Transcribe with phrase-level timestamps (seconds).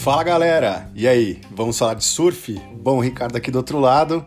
[0.00, 2.58] Fala galera, e aí, vamos falar de surf?
[2.80, 4.24] Bom, Ricardo aqui do outro lado.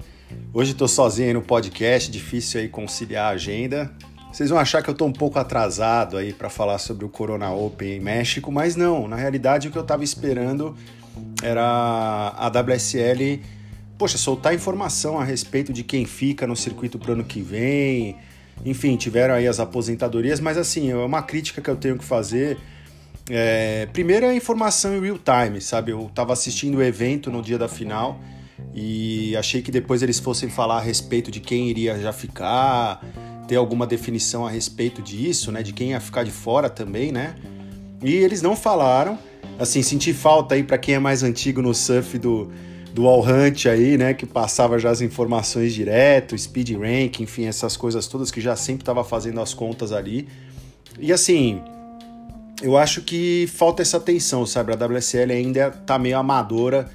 [0.53, 3.91] Hoje estou sozinho aí no podcast, difícil aí conciliar a agenda.
[4.31, 7.49] Vocês vão achar que eu estou um pouco atrasado aí para falar sobre o Corona
[7.49, 10.78] Open em México, mas não, na realidade o que eu estava esperando
[11.41, 11.63] era
[12.37, 13.42] a WSL,
[13.97, 18.16] poxa, soltar informação a respeito de quem fica no circuito pro ano que vem.
[18.63, 22.60] Enfim, tiveram aí as aposentadorias, mas assim, é uma crítica que eu tenho que fazer
[23.30, 25.91] é, primeiro é informação em real time, sabe?
[25.91, 28.20] Eu estava assistindo o evento no dia da final
[28.73, 33.04] e achei que depois eles fossem falar a respeito de quem iria já ficar,
[33.48, 35.63] ter alguma definição a respeito disso, né?
[35.63, 37.36] De quem ia ficar de fora também, né?
[38.04, 39.18] E eles não falaram.
[39.58, 42.52] Assim, senti falta aí para quem é mais antigo no surf do,
[42.94, 44.13] do All Hunt aí, né?
[44.13, 48.82] Que passava já as informações direto, speed rank, enfim, essas coisas todas que já sempre
[48.82, 50.27] estava fazendo as contas ali.
[50.99, 51.62] E assim,
[52.63, 54.71] eu acho que falta essa atenção, sabe?
[54.71, 56.90] A WSL ainda tá meio amadora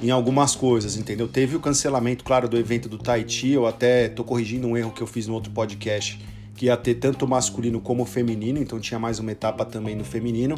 [0.00, 1.26] em algumas coisas, entendeu?
[1.26, 5.02] Teve o cancelamento, claro, do evento do Tahiti, eu até tô corrigindo um erro que
[5.02, 9.18] eu fiz no outro podcast, que ia ter tanto masculino como feminino, então tinha mais
[9.18, 10.54] uma etapa também no feminino.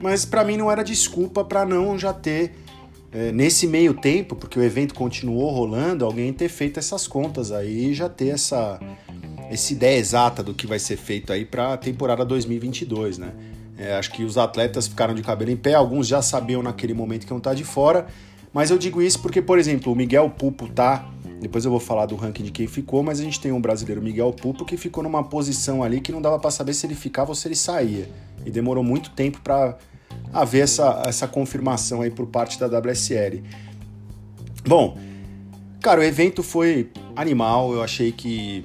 [0.00, 2.56] Mas para mim não era desculpa para não já ter
[3.12, 7.90] é, nesse meio tempo, porque o evento continuou rolando, alguém ter feito essas contas aí
[7.90, 8.80] e já ter essa
[9.48, 13.32] essa ideia exata do que vai ser feito aí para a temporada 2022, né?
[13.78, 17.26] É, acho que os atletas ficaram de cabelo em pé, alguns já sabiam naquele momento
[17.26, 18.06] que iam estar de fora,
[18.52, 21.06] mas eu digo isso porque, por exemplo, o Miguel Pupo tá.
[21.40, 24.00] Depois eu vou falar do ranking de quem ficou, mas a gente tem um brasileiro,
[24.00, 27.30] Miguel Pupo, que ficou numa posição ali que não dava para saber se ele ficava
[27.30, 28.08] ou se ele saía.
[28.46, 29.76] E demorou muito tempo para
[30.32, 33.42] haver essa, essa confirmação aí por parte da WSL.
[34.66, 34.96] Bom,
[35.82, 38.64] cara, o evento foi animal, eu achei que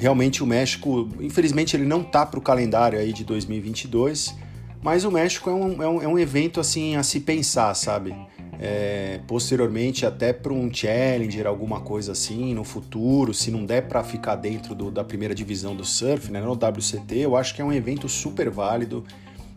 [0.00, 4.34] Realmente o México, infelizmente ele não tá para o calendário aí de 2022,
[4.82, 8.16] mas o México é um, é um, é um evento assim a se pensar, sabe?
[8.58, 14.02] É, posteriormente até para um challenger, alguma coisa assim, no futuro, se não der para
[14.02, 17.64] ficar dentro do, da primeira divisão do surf, né, no WCT, eu acho que é
[17.64, 19.04] um evento super válido.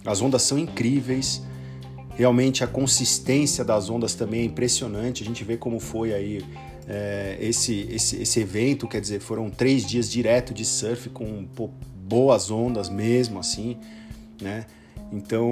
[0.06, 1.42] As ondas são incríveis.
[2.18, 5.24] Realmente a consistência das ondas também é impressionante.
[5.24, 6.44] A gente vê como foi aí
[6.88, 11.48] é, esse, esse, esse evento, quer dizer, foram três dias direto de surf com
[11.96, 13.78] boas ondas mesmo, assim,
[14.42, 14.66] né?
[15.12, 15.52] Então,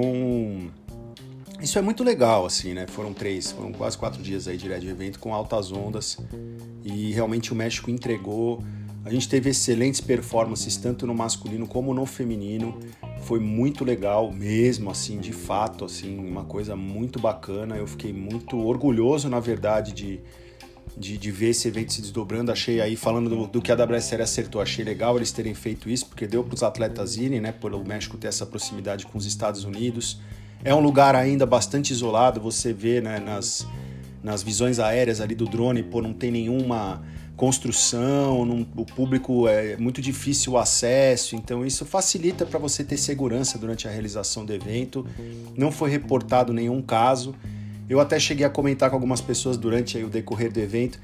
[1.60, 2.86] isso é muito legal, assim, né?
[2.86, 6.18] Foram três, foram quase quatro dias aí direto de evento com altas ondas
[6.84, 8.62] e realmente o México entregou.
[9.04, 12.78] A gente teve excelentes performances tanto no masculino como no feminino.
[13.22, 17.76] Foi muito legal mesmo, assim, de fato, assim, uma coisa muito bacana.
[17.76, 20.20] Eu fiquei muito orgulhoso, na verdade, de,
[20.96, 22.52] de, de, ver esse evento se desdobrando.
[22.52, 26.06] Achei aí, falando do, do, que a WSL acertou, achei legal eles terem feito isso,
[26.06, 27.52] porque deu para os atletas irem, né?
[27.52, 30.20] Por o México ter essa proximidade com os Estados Unidos.
[30.64, 33.66] É um lugar ainda bastante isolado, você vê né, nas,
[34.22, 37.02] nas visões aéreas ali do drone, pô, não tem nenhuma
[37.36, 42.96] construção, não, o público é muito difícil o acesso, então isso facilita para você ter
[42.96, 45.04] segurança durante a realização do evento.
[45.56, 47.34] Não foi reportado nenhum caso.
[47.88, 50.98] Eu até cheguei a comentar com algumas pessoas durante o decorrer do evento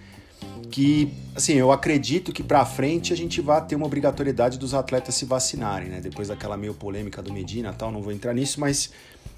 [0.71, 5.15] que, assim, eu acredito que para frente a gente vai ter uma obrigatoriedade dos atletas
[5.15, 6.00] se vacinarem, né?
[6.00, 8.91] Depois daquela meio polêmica do Medina, tal, não vou entrar nisso, mas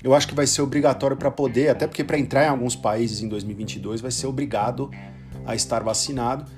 [0.03, 3.21] eu acho que vai ser obrigatório para poder, até porque para entrar em alguns países
[3.21, 4.91] em 2022 vai ser obrigado
[5.47, 6.51] a estar vacinado.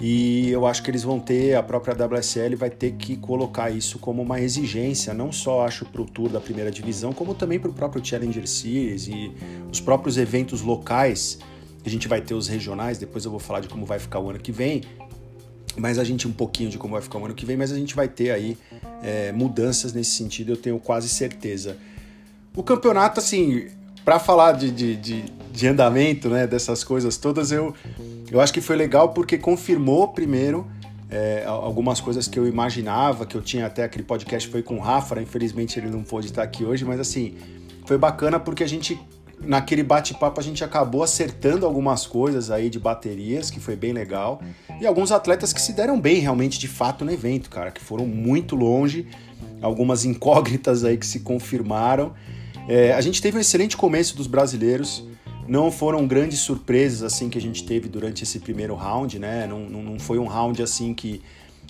[0.00, 3.98] E eu acho que eles vão ter, a própria WSL vai ter que colocar isso
[3.98, 7.70] como uma exigência, não só acho para o Tour da primeira divisão, como também para
[7.70, 9.32] o próprio Challenger Series e
[9.70, 11.38] os próprios eventos locais.
[11.86, 14.30] A gente vai ter os regionais, depois eu vou falar de como vai ficar o
[14.30, 14.82] ano que vem,
[15.76, 17.76] mas a gente um pouquinho de como vai ficar o ano que vem, mas a
[17.76, 18.58] gente vai ter aí
[19.02, 21.76] é, mudanças nesse sentido, eu tenho quase certeza.
[22.56, 23.68] O campeonato, assim,
[24.04, 27.74] para falar de, de, de, de, andamento, né, dessas coisas todas, eu,
[28.30, 30.66] eu acho que foi legal porque confirmou primeiro
[31.10, 34.80] é, algumas coisas que eu imaginava, que eu tinha até aquele podcast foi com o
[34.80, 37.36] Rafa, infelizmente ele não pôde estar aqui hoje, mas assim,
[37.86, 38.98] foi bacana porque a gente,
[39.40, 44.42] naquele bate-papo, a gente acabou acertando algumas coisas aí de baterias, que foi bem legal,
[44.80, 48.06] e alguns atletas que se deram bem realmente de fato no evento, cara, que foram
[48.06, 49.06] muito longe,
[49.62, 52.12] algumas incógnitas aí que se confirmaram,
[52.68, 55.04] é, a gente teve um excelente começo dos brasileiros.
[55.46, 59.46] Não foram grandes surpresas assim que a gente teve durante esse primeiro round, né?
[59.46, 61.20] Não, não, não foi um round assim que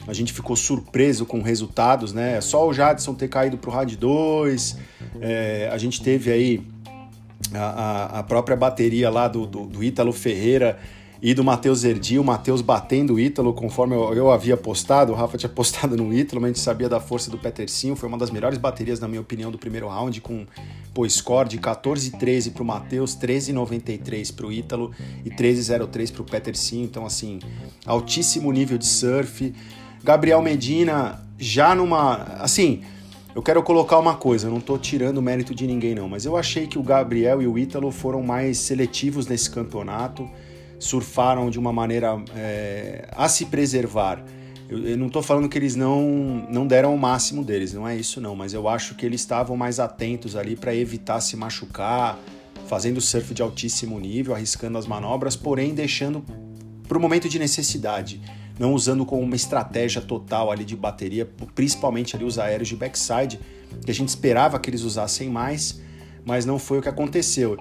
[0.06, 2.40] a gente ficou surpreso com resultados, né?
[2.40, 4.78] Só o Jadson ter caído para o round 2,
[5.20, 6.62] é, a gente teve aí
[7.52, 10.78] a, a, própria bateria lá do, do, do Ítalo Ferreira
[11.24, 15.14] e do Matheus Erdi, o Matheus batendo o Ítalo, conforme eu, eu, havia postado, o
[15.14, 18.18] Rafa tinha postado no Ítalo, mas a gente sabia da força do Petercinho, foi uma
[18.18, 20.46] das melhores baterias, na minha opinião, do primeiro round, com
[20.92, 24.90] pô, score de 14,13 para o Matheus, 13,93 para o Ítalo
[25.24, 26.84] e 13,03 para o Petercinho.
[26.84, 27.38] Então, assim,
[27.86, 29.54] altíssimo nível de surf.
[30.02, 32.16] Gabriel Medina já numa.
[32.38, 32.82] Assim,
[33.34, 36.36] eu quero colocar uma coisa, eu não estou tirando mérito de ninguém, não, mas eu
[36.36, 40.28] achei que o Gabriel e o Ítalo foram mais seletivos nesse campeonato,
[40.78, 44.24] surfaram de uma maneira é, a se preservar.
[44.68, 47.96] Eu, eu não estou falando que eles não, não deram o máximo deles, não é
[47.96, 52.18] isso não, mas eu acho que eles estavam mais atentos ali para evitar se machucar,
[52.66, 56.24] fazendo surf de altíssimo nível, arriscando as manobras, porém deixando
[56.88, 58.20] para o momento de necessidade,
[58.58, 63.40] não usando como uma estratégia total ali de bateria, principalmente ali os aéreos de backside,
[63.84, 65.80] que a gente esperava que eles usassem mais,
[66.24, 67.58] mas não foi o que aconteceu.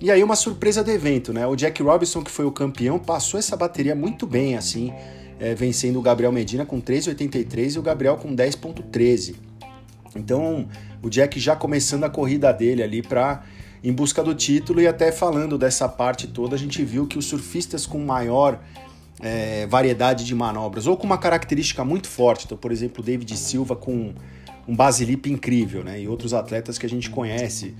[0.00, 1.46] E aí uma surpresa do evento, né?
[1.46, 4.92] O Jack Robinson, que foi o campeão, passou essa bateria muito bem, assim,
[5.38, 9.36] é, vencendo o Gabriel Medina com 3,83 e o Gabriel com 10,13.
[10.16, 10.68] Então,
[11.02, 13.42] o Jack já começando a corrida dele ali para
[13.82, 17.26] em busca do título e até falando dessa parte toda, a gente viu que os
[17.26, 18.58] surfistas com maior
[19.20, 23.76] é, variedade de manobras ou com uma característica muito forte, então, por exemplo, David Silva
[23.76, 24.14] com
[24.66, 26.00] um basilip incrível, né?
[26.00, 27.74] E outros atletas que a gente conhece.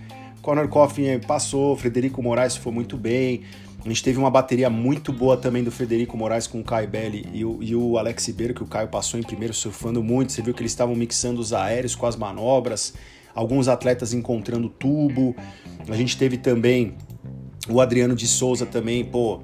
[0.44, 3.40] Conor Coffin passou, Frederico Moraes foi muito bem,
[3.82, 7.26] a gente teve uma bateria muito boa também do Federico Moraes com o Caio Belli
[7.32, 10.32] e o, e o Alex Ribeiro, que o Caio passou em primeiro surfando muito.
[10.32, 12.92] Você viu que eles estavam mixando os aéreos com as manobras,
[13.34, 15.34] alguns atletas encontrando tubo.
[15.88, 16.94] A gente teve também
[17.66, 19.40] o Adriano de Souza também, pô,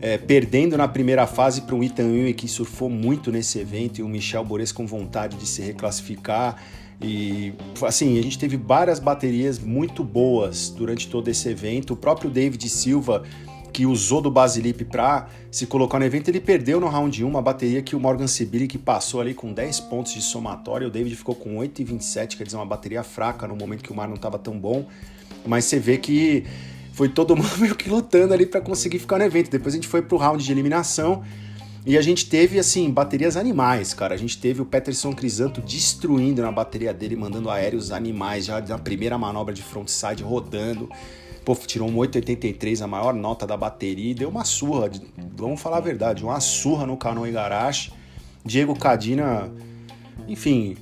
[0.00, 4.02] é, perdendo na primeira fase para um Ethan Ewing que surfou muito nesse evento e
[4.02, 6.62] o Michel Bores com vontade de se reclassificar.
[7.02, 7.52] E
[7.82, 11.94] assim, a gente teve várias baterias muito boas durante todo esse evento.
[11.94, 13.24] O próprio David Silva
[13.72, 17.40] que usou do Basilip para se colocar no evento, ele perdeu no round 1 uma
[17.40, 21.34] bateria que o Morgan Sibili passou ali com 10 pontos de somatório, o David ficou
[21.34, 24.58] com 8,27, quer dizer, uma bateria fraca no momento que o mar não estava tão
[24.58, 24.86] bom,
[25.46, 26.44] mas você vê que
[26.92, 29.50] foi todo mundo meio que lutando ali para conseguir ficar no evento.
[29.50, 31.24] Depois a gente foi pro round de eliminação
[31.84, 34.14] e a gente teve, assim, baterias animais, cara.
[34.14, 38.78] A gente teve o Peterson Crisanto destruindo na bateria dele, mandando aéreos animais já na
[38.78, 40.88] primeira manobra de frontside rodando.
[41.44, 44.90] Pô, tirou um 883, a maior nota da bateria, e deu uma surra,
[45.34, 47.92] vamos falar a verdade, uma surra no Canon Igarashi.
[48.44, 49.50] Diego Cadina,
[50.28, 50.76] enfim,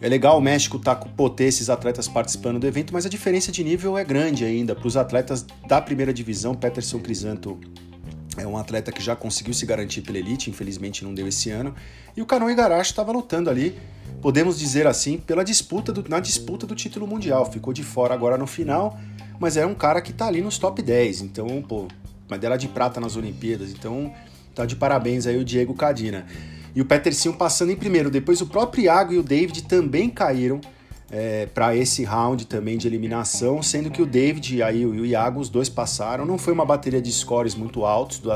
[0.00, 3.52] é legal o México tá com ter esses atletas participando do evento, mas a diferença
[3.52, 4.74] de nível é grande ainda.
[4.74, 7.58] Para os atletas da primeira divisão, Peterson Crisanto
[8.36, 11.74] é um atleta que já conseguiu se garantir pela elite, infelizmente não deu esse ano.
[12.16, 13.78] E o Canon Igarashi estava lutando ali,
[14.20, 17.50] podemos dizer assim, pela disputa do, na disputa do título mundial.
[17.50, 18.98] Ficou de fora agora no final
[19.38, 21.86] mas é um cara que tá ali nos top 10, então, pô,
[22.30, 24.12] medalha de prata nas Olimpíadas, então
[24.54, 26.26] tá de parabéns aí o Diego Cadina.
[26.74, 30.60] E o Petercinho passando em primeiro, depois o próprio Iago e o David também caíram
[31.10, 35.40] é, para esse round também de eliminação, sendo que o David aí, e o Iago,
[35.40, 36.26] os dois passaram.
[36.26, 38.30] Não foi uma bateria de scores muito altos do,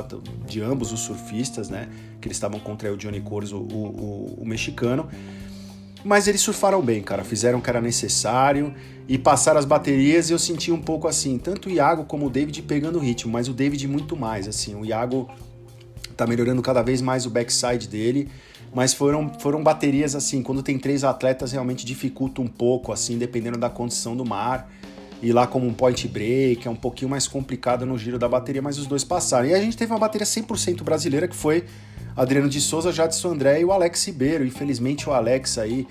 [0.47, 1.89] de ambos os surfistas, né?
[2.21, 5.09] Que eles estavam contra o Johnny Cores, o, o, o, mexicano.
[6.05, 7.25] Mas eles surfaram bem, cara.
[7.25, 8.73] Fizeram o que era necessário
[9.09, 10.31] e passaram as baterias.
[10.31, 13.33] E eu senti um pouco assim, tanto o Iago como o David pegando o ritmo,
[13.33, 14.47] mas o David muito mais.
[14.47, 15.29] Assim, o Iago
[16.17, 18.29] tá melhorando cada vez mais o backside dele.
[18.73, 23.59] Mas foram, foram baterias assim, quando tem três atletas realmente dificulta um pouco, assim, dependendo
[23.59, 24.71] da condição do mar.
[25.23, 28.63] E lá como um point break, é um pouquinho mais complicado no giro da bateria,
[28.63, 29.49] mas os dois passaram.
[29.49, 31.65] E a gente teve uma bateria 100% brasileira que foi
[32.17, 34.47] Adriano de Souza, Jadson André e o Alex Ribeiro.
[34.47, 35.87] Infelizmente o Alex aí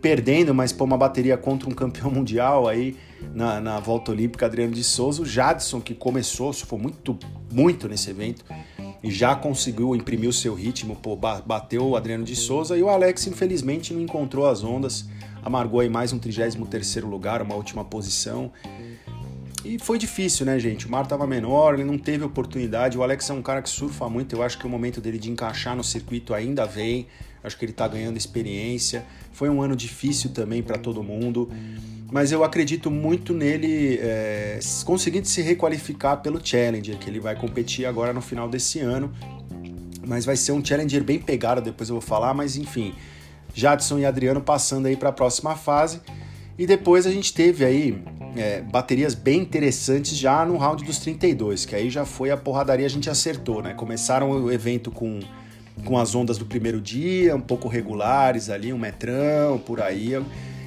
[0.00, 2.96] perdendo, mas pôr uma bateria contra um campeão mundial aí
[3.34, 5.22] na, na volta olímpica, Adriano de Souza.
[5.22, 7.18] O Jadson, que começou, foi muito,
[7.52, 8.44] muito nesse evento
[9.10, 13.26] já conseguiu imprimir o seu ritmo, pô, bateu o Adriano de Souza e o Alex,
[13.26, 15.06] infelizmente, não encontrou as ondas,
[15.42, 18.52] amargou aí mais um 33 lugar, uma última posição.
[19.64, 20.86] E foi difícil, né, gente?
[20.86, 22.98] O mar estava menor, ele não teve oportunidade.
[22.98, 25.30] O Alex é um cara que surfa muito, eu acho que o momento dele de
[25.30, 27.06] encaixar no circuito ainda vem.
[27.42, 29.04] Acho que ele está ganhando experiência.
[29.32, 31.50] Foi um ano difícil também para todo mundo,
[32.10, 37.86] mas eu acredito muito nele é, conseguindo se requalificar pelo Challenger, que ele vai competir
[37.86, 39.12] agora no final desse ano.
[40.06, 42.94] Mas vai ser um Challenger bem pegado, depois eu vou falar, mas enfim.
[43.54, 46.00] Jadson e Adriano passando aí para a próxima fase.
[46.58, 48.02] E depois a gente teve aí
[48.36, 52.86] é, baterias bem interessantes já no round dos 32, que aí já foi a porradaria,
[52.86, 53.74] a gente acertou, né?
[53.74, 55.20] Começaram o evento com,
[55.84, 60.12] com as ondas do primeiro dia, um pouco regulares ali, um metrão, por aí.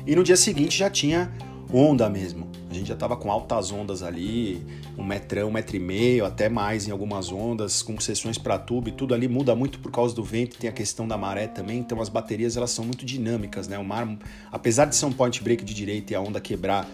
[0.05, 1.31] E no dia seguinte já tinha
[1.71, 2.49] onda mesmo.
[2.69, 4.65] A gente já tava com altas ondas ali,
[4.97, 8.89] um metrão, um metro e meio, até mais em algumas ondas, com sessões para tubo
[8.89, 11.79] e tudo ali muda muito por causa do vento, tem a questão da maré também,
[11.79, 13.77] então as baterias elas são muito dinâmicas, né?
[13.79, 14.05] O mar,
[14.51, 16.85] apesar de ser um point break de direita e a onda quebrar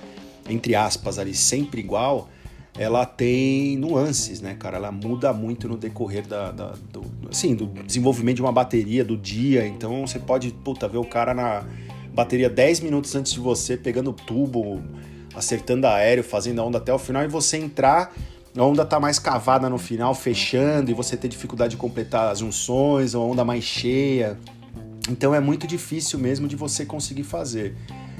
[0.49, 2.29] entre aspas, ali sempre igual,
[2.81, 4.77] ela tem nuances, né, cara?
[4.77, 9.15] Ela muda muito no decorrer da, da do, assim, do desenvolvimento de uma bateria, do
[9.15, 9.67] dia.
[9.67, 11.63] Então você pode, puta, ver o cara na
[12.11, 14.81] bateria 10 minutos antes de você, pegando o tubo,
[15.35, 18.13] acertando aéreo, fazendo a onda até o final, e você entrar,
[18.57, 22.39] a onda tá mais cavada no final, fechando, e você ter dificuldade de completar as
[22.39, 24.39] junções, a onda mais cheia.
[25.07, 27.75] Então é muito difícil mesmo de você conseguir fazer.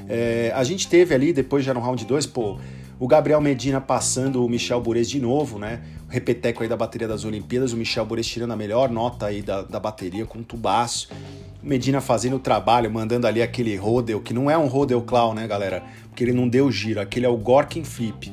[0.07, 2.59] É, a gente teve ali, depois já no round 2, pô,
[3.01, 5.81] o Gabriel Medina passando o Michel Bourez de novo, né?
[6.07, 9.63] Repeteco aí da bateria das Olimpíadas, o Michel Bourez tirando a melhor nota aí da,
[9.63, 11.09] da bateria com um tubaço.
[11.63, 15.33] O Medina fazendo o trabalho, mandando ali aquele rodeo, que não é um rodeo clown,
[15.33, 15.81] né, galera?
[16.09, 18.31] Porque ele não deu giro, aquele é o Gorkin Flip.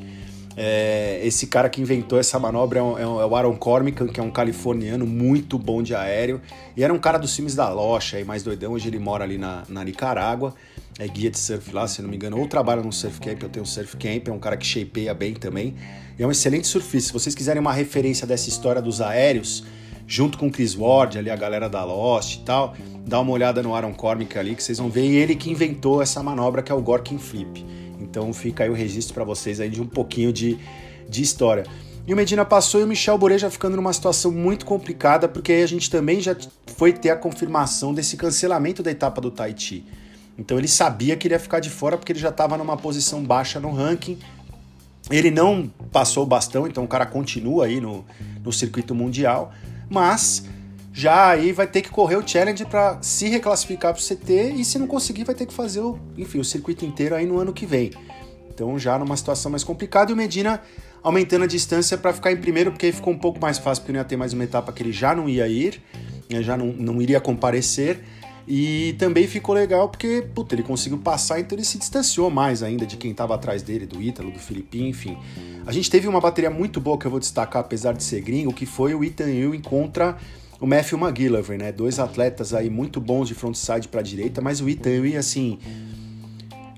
[0.55, 4.21] É, esse cara que inventou essa manobra é, um, é, é o Aaron Cormican, que
[4.21, 6.43] é um californiano muito bom de aéreo.
[6.77, 8.73] E era um cara dos filmes da Locha, aí mais doidão.
[8.73, 10.55] Hoje ele mora ali na, na Nicarágua
[10.99, 13.49] é guia de surf lá, se não me engano, ou trabalha no surf camp, eu
[13.49, 15.77] tenho um surf camp, é um cara que shapeia bem também,
[16.19, 17.09] e é um excelente surfista.
[17.09, 19.65] Se vocês quiserem uma referência dessa história dos aéreos,
[20.07, 22.75] junto com o Chris Ward, ali a galera da Lost e tal,
[23.07, 26.03] dá uma olhada no Aaron Cormick ali, que vocês vão ver, e ele que inventou
[26.03, 27.65] essa manobra que é o Gorkin Flip.
[28.01, 30.59] Então fica aí o registro para vocês aí de um pouquinho de,
[31.09, 31.65] de história.
[32.07, 35.53] E o Medina passou e o Michel Boré já ficando numa situação muito complicada, porque
[35.53, 36.35] aí a gente também já
[36.75, 39.85] foi ter a confirmação desse cancelamento da etapa do Tahiti.
[40.39, 43.25] Então ele sabia que ele ia ficar de fora porque ele já estava numa posição
[43.25, 44.19] baixa no ranking.
[45.11, 48.05] Ele não passou o bastão, então o cara continua aí no,
[48.45, 49.53] no circuito mundial,
[49.91, 50.45] mas
[50.93, 54.65] já aí vai ter que correr o challenge para se reclassificar para o CT e
[54.65, 57.53] se não conseguir vai ter que fazer o, enfim, o circuito inteiro aí no ano
[57.53, 57.91] que vem.
[58.51, 60.61] Então já numa situação mais complicada e o Medina
[61.03, 63.93] aumentando a distância para ficar em primeiro, porque aí ficou um pouco mais fácil, porque
[63.93, 65.81] não ia ter mais uma etapa que ele já não ia ir,
[66.41, 68.03] já não, não iria comparecer.
[68.51, 72.87] E também ficou legal porque, puta, ele conseguiu passar, então ele se distanciou mais ainda
[72.87, 75.19] de quem estava atrás dele, do Ítalo, do Filipinho, enfim.
[75.67, 78.51] A gente teve uma bateria muito boa que eu vou destacar, apesar de ser gringo,
[78.51, 80.17] que foi o Ethan Ewing contra
[80.59, 81.71] o Matthew McGillivray, né?
[81.71, 85.59] Dois atletas aí muito bons de frontside para direita, mas o Ethan Ewing, assim,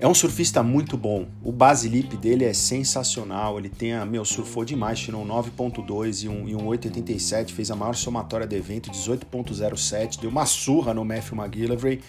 [0.01, 1.27] é um surfista muito bom.
[1.43, 3.59] O base lip dele é sensacional.
[3.59, 7.69] Ele tem a, meu, surfou demais, tirou um 9.2 e um, e um 8.87, fez
[7.69, 12.01] a maior somatória do evento, 18.07, deu uma surra no Matthew McGillivray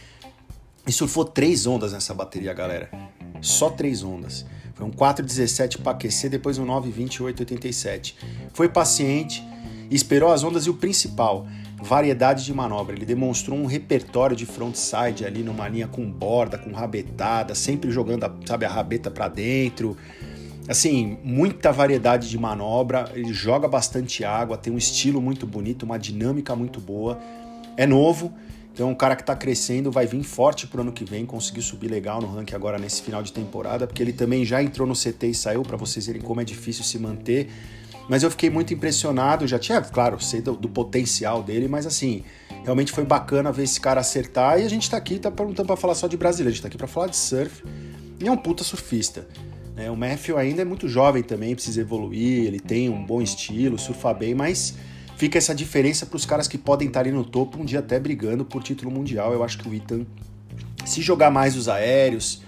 [0.86, 2.90] e surfou três ondas nessa bateria, galera.
[3.42, 4.46] Só três ondas.
[4.74, 8.14] Foi um 4.17 para aquecer, depois um 9.20 e 8.87.
[8.54, 9.44] Foi paciente,
[9.90, 11.46] esperou as ondas e o principal,
[11.82, 12.94] variedade de manobra.
[12.94, 18.24] Ele demonstrou um repertório de frontside ali numa linha com borda, com rabetada, sempre jogando,
[18.24, 19.96] a, sabe, a rabeta para dentro.
[20.68, 23.10] Assim, muita variedade de manobra.
[23.14, 27.18] Ele joga bastante água, tem um estilo muito bonito, uma dinâmica muito boa.
[27.76, 28.32] É novo,
[28.72, 31.88] então um cara que está crescendo vai vir forte pro ano que vem, conseguiu subir
[31.88, 35.26] legal no ranking agora nesse final de temporada, porque ele também já entrou no CT
[35.26, 37.48] e saiu para vocês verem como é difícil se manter.
[38.08, 42.24] Mas eu fiquei muito impressionado, já tinha, claro, sei do, do, potencial dele, mas assim,
[42.64, 44.60] realmente foi bacana ver esse cara acertar.
[44.60, 46.68] E a gente tá aqui, tá perguntando pra falar só de brasileiro, a gente tá
[46.68, 47.62] aqui pra falar de surf.
[48.20, 49.26] E é um puta surfista.
[49.74, 49.90] Né?
[49.90, 54.12] O Matthew ainda é muito jovem também, precisa evoluir, ele tem um bom estilo, surfa
[54.12, 54.74] bem, mas
[55.16, 57.98] fica essa diferença para os caras que podem estar ali no topo, um dia até
[57.98, 59.32] brigando por título mundial.
[59.32, 60.04] Eu acho que o Ethan,
[60.84, 62.42] se jogar mais os aéreos,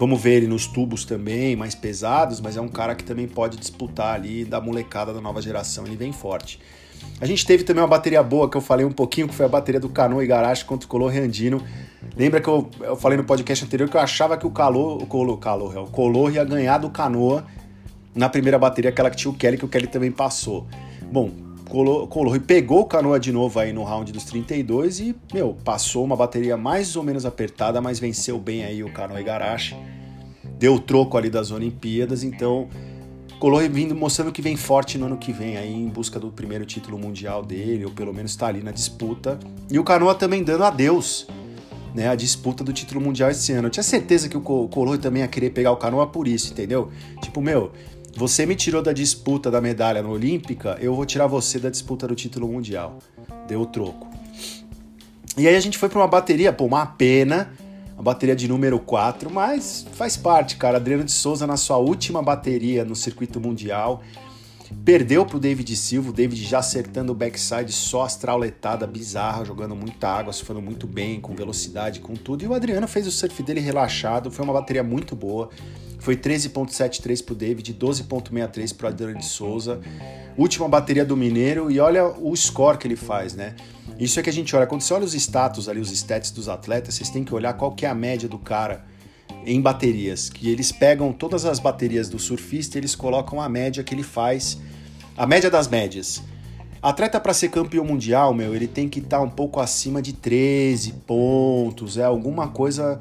[0.00, 3.58] Vamos ver ele nos tubos também, mais pesados, mas é um cara que também pode
[3.58, 6.58] disputar ali da molecada da nova geração, ele vem forte.
[7.20, 9.48] A gente teve também uma bateria boa que eu falei um pouquinho, que foi a
[9.48, 11.62] bateria do Canoa e Garage contra o Color Reandino.
[12.16, 15.06] Lembra que eu, eu falei no podcast anterior que eu achava que o Calor, o
[15.06, 17.44] Color, Calor, o Color ia ganhar do Canoa
[18.14, 20.66] na primeira bateria, aquela que tinha o Kelly, que o Kelly também passou.
[21.12, 21.30] Bom,
[21.70, 26.04] Color, Color pegou o Canoa de novo aí no round dos 32 e, meu, passou
[26.04, 29.76] uma bateria mais ou menos apertada, mas venceu bem aí o Canoa Igarashi.
[30.58, 32.68] Deu troco ali das Olimpíadas, então
[33.38, 36.66] Color vindo mostrando que vem forte no ano que vem aí em busca do primeiro
[36.66, 39.38] título mundial dele, ou pelo menos está ali na disputa.
[39.70, 41.28] E o Canoa também dando adeus
[41.94, 43.68] né, a disputa do título mundial esse ano.
[43.68, 46.90] Eu tinha certeza que o Color também ia querer pegar o Canoa por isso, entendeu?
[47.22, 47.70] Tipo, meu,
[48.20, 52.06] você me tirou da disputa da medalha no Olímpica, eu vou tirar você da disputa
[52.06, 52.98] do título mundial.
[53.48, 54.10] Deu o troco.
[55.38, 57.50] E aí a gente foi para uma bateria, pô, uma pena,
[57.96, 60.76] a bateria de número 4, mas faz parte, cara.
[60.76, 64.02] Adriano de Souza na sua última bateria no circuito mundial.
[64.84, 70.08] Perdeu pro David Silva, o David já acertando o backside, só astrauletada bizarra, jogando muita
[70.08, 72.44] água, surfando muito bem, com velocidade, com tudo.
[72.44, 75.50] E o Adriano fez o surf dele relaxado, foi uma bateria muito boa.
[75.98, 79.80] Foi 13.73 pro David, 12.63 pro Adriano de Souza.
[80.38, 83.54] Última bateria do Mineiro e olha o score que ele faz, né?
[83.98, 86.48] Isso é que a gente olha, quando você olha os status ali, os stats dos
[86.48, 88.84] atletas, vocês têm que olhar qual que é a média do cara
[89.44, 93.82] em baterias, que eles pegam todas as baterias do surfista e eles colocam a média
[93.82, 94.58] que ele faz,
[95.16, 96.22] a média das médias.
[96.82, 100.14] Atleta para ser campeão mundial, meu, ele tem que estar tá um pouco acima de
[100.14, 102.98] 13 pontos, é alguma coisa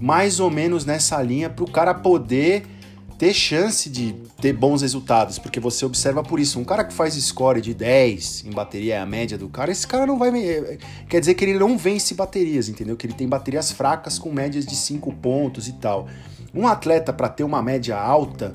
[0.00, 2.64] mais ou menos nessa linha para o cara poder
[3.18, 7.14] ter chance de ter bons resultados, porque você observa por isso, um cara que faz
[7.14, 10.30] score de 10 em bateria, é a média do cara, esse cara não vai.
[11.08, 12.96] Quer dizer que ele não vence baterias, entendeu?
[12.96, 16.08] Que ele tem baterias fracas com médias de 5 pontos e tal.
[16.54, 18.54] Um atleta, para ter uma média alta,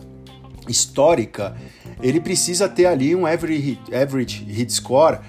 [0.67, 1.55] histórica,
[2.01, 5.19] ele precisa ter ali um average, average hit score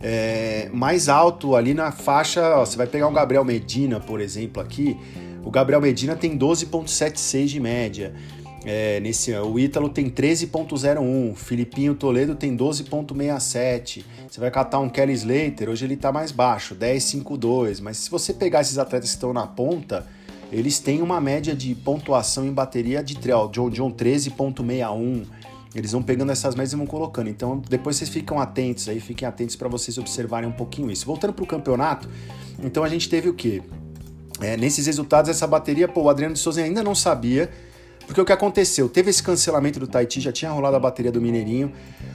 [0.00, 2.56] é, mais alto ali na faixa.
[2.56, 4.96] Ó, você vai pegar um Gabriel Medina, por exemplo, aqui.
[5.44, 8.14] O Gabriel Medina tem 12,76 de média.
[8.64, 9.32] É, nesse.
[9.34, 14.04] O Ítalo tem 13.01, Filipinho Toledo tem 12.67.
[14.28, 17.80] Você vai catar um Kelly Slater, hoje ele está mais baixo, 10.52.
[17.82, 20.06] Mas se você pegar esses atletas que estão na ponta,
[20.50, 25.24] eles têm uma média de pontuação em bateria de ó, John John 13.61.
[25.74, 27.28] Eles vão pegando essas médias e vão colocando.
[27.28, 31.04] Então, depois vocês ficam atentos aí, fiquem atentos para vocês observarem um pouquinho isso.
[31.04, 32.08] Voltando para o campeonato,
[32.62, 33.60] então a gente teve o quê?
[34.40, 37.50] É, nesses resultados, essa bateria, pô, o Adriano de Souza ainda não sabia,
[38.06, 38.88] porque o que aconteceu?
[38.88, 41.72] Teve esse cancelamento do Tahiti, já tinha rolado a bateria do Mineirinho.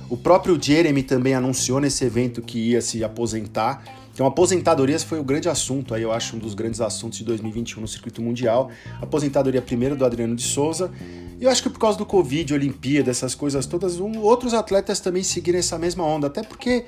[0.10, 3.84] O próprio Jeremy também anunciou nesse evento que ia se aposentar.
[4.13, 7.81] Então, aposentadorias foi o grande assunto, aí eu acho um dos grandes assuntos de 2021
[7.81, 8.69] no circuito mundial.
[9.01, 10.91] Aposentadoria primeiro do Adriano de Souza.
[11.39, 15.00] E eu acho que por causa do Covid, Olimpíada, essas coisas todas, um, outros atletas
[15.00, 16.86] também seguiram essa mesma onda, até porque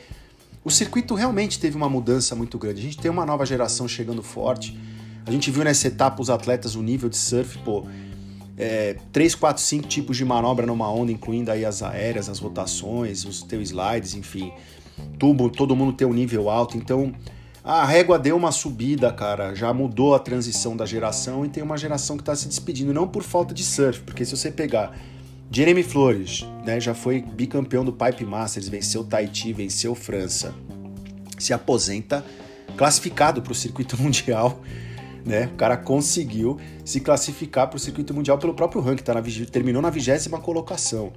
[0.63, 2.81] o circuito realmente teve uma mudança muito grande.
[2.81, 4.77] A gente tem uma nova geração chegando forte.
[5.25, 7.85] A gente viu nessa etapa os atletas, o nível de surf, pô,
[8.57, 13.25] é, 3, 4, 5 tipos de manobra numa onda, incluindo aí as aéreas, as rotações,
[13.25, 14.51] os teus slides, enfim.
[15.17, 17.13] Tubo, todo mundo tem um nível alto, então
[17.63, 21.77] a régua deu uma subida, cara, já mudou a transição da geração e tem uma
[21.77, 24.97] geração que está se despedindo, não por falta de surf, porque se você pegar
[25.51, 30.55] Jeremy Flores, né, já foi bicampeão do Pipe Masters, venceu Tahiti, venceu França,
[31.37, 32.25] se aposenta
[32.75, 34.61] classificado para o circuito mundial,
[35.25, 35.45] né?
[35.53, 39.81] O cara conseguiu se classificar para o circuito mundial pelo próprio ranking, tá na, terminou
[39.81, 41.11] na vigésima colocação.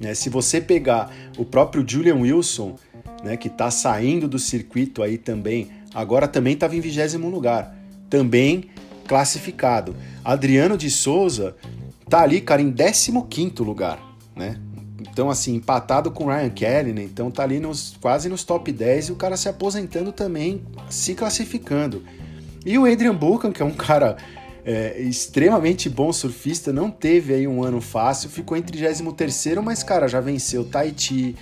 [0.00, 0.14] Né?
[0.14, 2.76] Se você pegar o próprio Julian Wilson,
[3.22, 7.74] né, que está saindo do circuito aí também, agora também estava em vigésimo lugar,
[8.08, 8.70] também
[9.06, 9.96] classificado.
[10.24, 11.56] Adriano de Souza
[12.08, 13.10] tá ali, cara, em 15
[13.62, 13.98] lugar,
[14.36, 14.60] né?
[15.00, 17.02] Então, assim, empatado com Ryan Kelly, né?
[17.02, 21.14] Então tá ali nos, quase nos top 10 e o cara se aposentando também, se
[21.14, 22.04] classificando.
[22.68, 24.18] E o Adrian Buchan, que é um cara
[24.62, 30.06] é, extremamente bom surfista, não teve aí um ano fácil, ficou em 33 mas, cara,
[30.06, 31.34] já venceu Tahiti,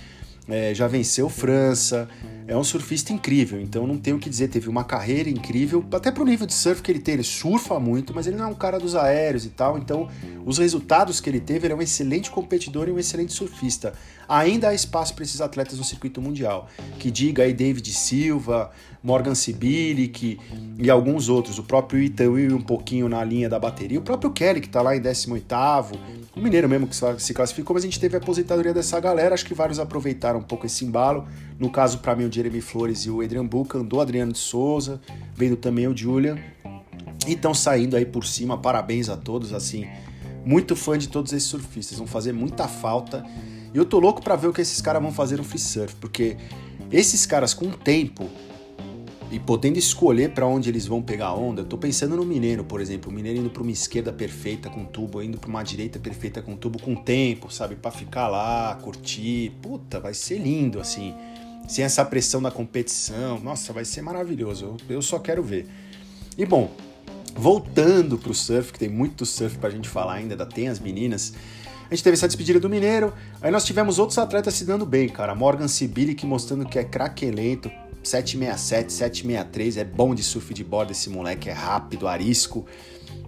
[0.47, 2.07] é, já venceu França,
[2.47, 6.11] é um surfista incrível, então não tenho o que dizer, teve uma carreira incrível, até
[6.11, 8.55] pro nível de surf que ele tem, ele surfa muito, mas ele não é um
[8.55, 10.07] cara dos aéreos e tal, então
[10.45, 13.93] os resultados que ele teve, ele é um excelente competidor e um excelente surfista.
[14.27, 16.67] Ainda há espaço para esses atletas no circuito mundial,
[16.99, 20.37] que diga aí David Silva, Morgan Sibilic
[20.77, 24.31] e alguns outros, o próprio Ethan Will um pouquinho na linha da bateria, o próprio
[24.31, 25.97] Kelly que está lá em 18º,
[26.35, 29.45] o Mineiro mesmo que se classificou, mas a gente teve a aposentadoria dessa galera, acho
[29.45, 31.25] que vários aproveitaram um pouco esse embalo,
[31.57, 34.99] no caso para mim o Jeremy Flores e o Adrian Buchan, do Adriano de Souza,
[35.33, 36.37] vendo também o Julian,
[37.25, 39.87] e estão saindo aí por cima, parabéns a todos, assim,
[40.45, 43.25] muito fã de todos esses surfistas, vão fazer muita falta,
[43.73, 45.95] e eu tô louco para ver o que esses caras vão fazer no free surf,
[45.95, 46.37] porque
[46.91, 48.29] esses caras com tempo
[49.29, 52.79] e podendo escolher para onde eles vão pegar onda, eu tô pensando no Mineiro, por
[52.79, 56.41] exemplo, o Mineiro indo para uma esquerda perfeita com tubo, indo para uma direita perfeita
[56.41, 59.51] com tubo, com tempo, sabe, para ficar lá, curtir.
[59.61, 61.13] Puta, vai ser lindo assim.
[61.67, 63.37] Sem essa pressão da competição.
[63.39, 64.77] Nossa, vai ser maravilhoso.
[64.87, 65.67] Eu, eu só quero ver.
[66.37, 66.71] E bom,
[67.35, 71.33] voltando pro surf, que tem muito surf pra gente falar ainda, ainda tem as meninas.
[71.89, 75.07] A gente teve essa despedida do Mineiro, aí nós tivemos outros atletas se dando bem,
[75.07, 75.33] cara.
[75.33, 77.71] Morgan Sibilic mostrando que é craquelento,
[78.03, 82.65] 767, 763, é bom de surf de borda esse moleque, é rápido, arisco,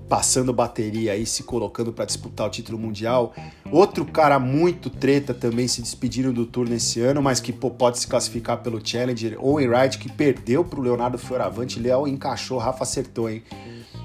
[0.10, 3.34] passando bateria aí, se colocando para disputar o título mundial.
[3.72, 8.00] Outro cara muito treta também se despedindo do tour nesse ano, mas que pô, pode
[8.00, 9.38] se classificar pelo Challenger.
[9.40, 13.42] Owen Wright, que perdeu pro Leonardo Fioravante, Léo encaixou, Rafa acertou, hein?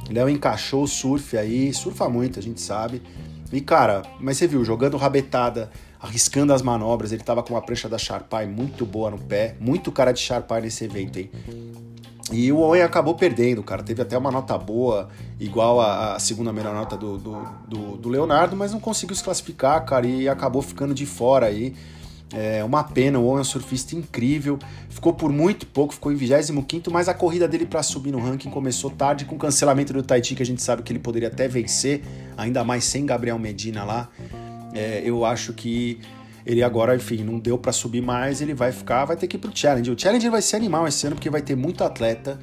[0.09, 3.03] Léo encaixou o surf aí, surfa muito, a gente sabe.
[3.55, 7.89] E cara, mas você viu, jogando rabetada, arriscando as manobras, ele tava com uma prancha
[7.89, 11.31] da Sharpie muito boa no pé, muito cara de Sharpie nesse evento, hein?
[12.33, 13.81] E o Owen acabou perdendo, cara.
[13.81, 18.09] Teve até uma nota boa, igual a, a segunda melhor nota do, do, do, do,
[18.09, 21.77] Leonardo, mas não conseguiu se classificar, cara, e acabou ficando de fora aí.
[22.33, 24.59] É uma pena, o Owen é um surfista incrível.
[24.89, 28.51] Ficou por muito pouco, ficou em 25, mas a corrida dele para subir no ranking
[28.51, 31.47] começou tarde, com o cancelamento do Tahiti, que a gente sabe que ele poderia até
[31.47, 32.03] vencer,
[32.37, 34.09] ainda mais sem Gabriel Medina lá.
[34.73, 36.01] É, eu acho que
[36.45, 39.41] ele agora, enfim, não deu para subir mais, ele vai ficar, vai ter que ir
[39.41, 39.91] pro Challenge.
[39.91, 42.39] O Challenge vai ser animal esse ano, porque vai ter muito atleta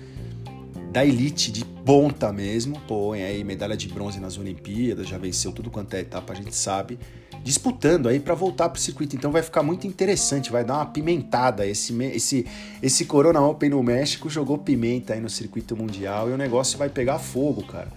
[0.92, 2.80] da elite, de ponta mesmo.
[2.88, 6.56] Pô, aí medalha de bronze nas Olimpíadas, já venceu tudo quanto é etapa, a gente
[6.56, 6.98] sabe
[7.44, 9.16] disputando aí para voltar para o circuito.
[9.16, 11.66] Então vai ficar muito interessante, vai dar uma pimentada.
[11.66, 12.46] Esse, esse,
[12.82, 16.90] esse Corona Open no México jogou pimenta aí no circuito mundial e o negócio vai
[16.90, 17.90] pegar fogo, cara.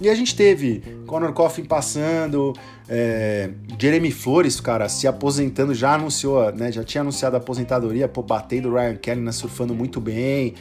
[0.00, 2.52] E a gente teve Conor Coffin passando,
[2.88, 6.72] é, Jeremy Flores, cara, se aposentando, já anunciou, né?
[6.72, 10.54] Já tinha anunciado a aposentadoria, pô, batendo Ryan Kelly, né, surfando muito bem.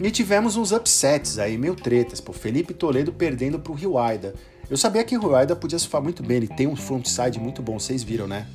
[0.00, 4.34] E tivemos uns upsets aí, meio tretas, pô, Felipe Toledo perdendo pro Rio Aida.
[4.70, 8.02] Eu sabia que o podia surfar muito bem, ele tem um frontside muito bom, vocês
[8.02, 8.46] viram, né?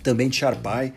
[0.00, 0.94] Também de Sharpai,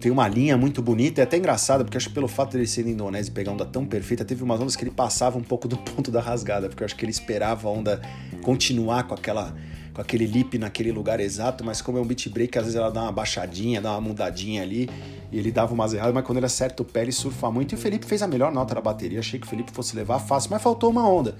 [0.00, 2.66] tem uma linha muito bonita, é até engraçado, porque acho que pelo fato de ele
[2.66, 5.68] ser indonésio e pegar onda tão perfeita, teve umas ondas que ele passava um pouco
[5.68, 8.02] do ponto da rasgada, porque eu acho que ele esperava a onda
[8.42, 9.54] continuar com aquela
[9.94, 12.90] com aquele lip naquele lugar exato, mas como é um beat break, às vezes ela
[12.90, 14.88] dá uma baixadinha, dá uma mudadinha ali,
[15.30, 17.74] e ele dava umas erradas, mas quando ele acerta o pé, ele surfa muito, e
[17.74, 20.50] o Felipe fez a melhor nota da bateria, achei que o Felipe fosse levar fácil,
[20.52, 21.36] mas faltou uma onda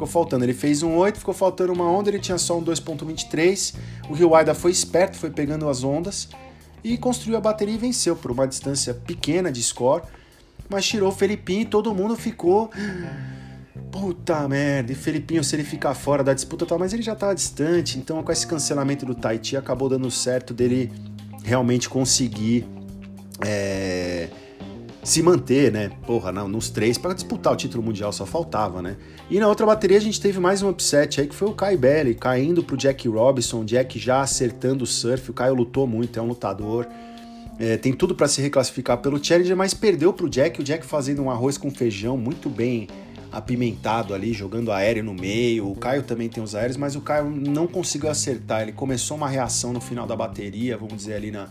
[0.00, 0.44] ficou faltando.
[0.44, 3.74] Ele fez um 8, ficou faltando uma onda, ele tinha só um 2.23.
[4.08, 6.28] O Rio Aida foi esperto, foi pegando as ondas
[6.82, 10.02] e construiu a bateria e venceu por uma distância pequena de score,
[10.68, 12.70] mas tirou o Felipinho e todo mundo ficou.
[13.92, 17.34] Puta merda, e Felipinho, se ele ficar fora da disputa, tá, mas ele já tá
[17.34, 20.92] distante, então com esse cancelamento do Tahiti acabou dando certo dele
[21.42, 22.66] realmente conseguir
[23.44, 24.28] é,
[25.02, 25.90] se manter, né?
[26.06, 28.96] Porra, não, nos três para disputar o título mundial só faltava, né?
[29.30, 31.76] E na outra bateria a gente teve mais um upset aí que foi o Kai
[31.76, 35.30] Belly caindo pro Jack Robinson, Jack já acertando o surf.
[35.30, 36.86] O Caio lutou muito, é um lutador.
[37.58, 40.60] É, tem tudo para se reclassificar pelo Challenger, mas perdeu pro Jack.
[40.60, 42.88] O Jack fazendo um arroz com feijão muito bem
[43.32, 45.70] apimentado ali, jogando aéreo no meio.
[45.70, 48.62] O Caio também tem os aéreos, mas o Caio não conseguiu acertar.
[48.62, 51.48] Ele começou uma reação no final da bateria, vamos dizer ali na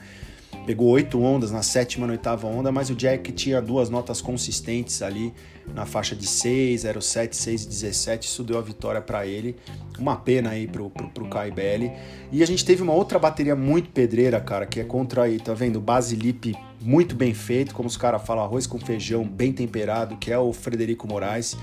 [0.65, 5.01] pegou oito ondas na sétima e oitava onda, mas o Jack tinha duas notas consistentes
[5.01, 5.33] ali
[5.73, 9.55] na faixa de 6, 07, 6 e 17, isso deu a vitória para ele.
[9.97, 11.91] Uma pena aí pro, pro, pro Kai Belli.
[12.31, 15.53] E a gente teve uma outra bateria muito pedreira, cara, que é contra aí, tá
[15.53, 15.79] vendo?
[15.79, 20.31] Base lip muito bem feito, como os caras falam, arroz com feijão bem temperado, que
[20.31, 21.57] é o Frederico Moraes,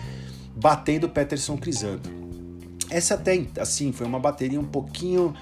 [0.55, 2.11] batendo Peterson Crisanto.
[2.91, 5.35] Essa até, assim, foi uma bateria um pouquinho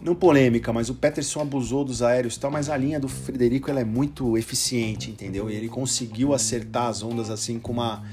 [0.00, 3.70] não polêmica, mas o Peterson abusou dos aéreos e tal, mas a linha do Frederico
[3.70, 5.50] ela é muito eficiente, entendeu?
[5.50, 8.04] E ele conseguiu acertar as ondas assim com uma,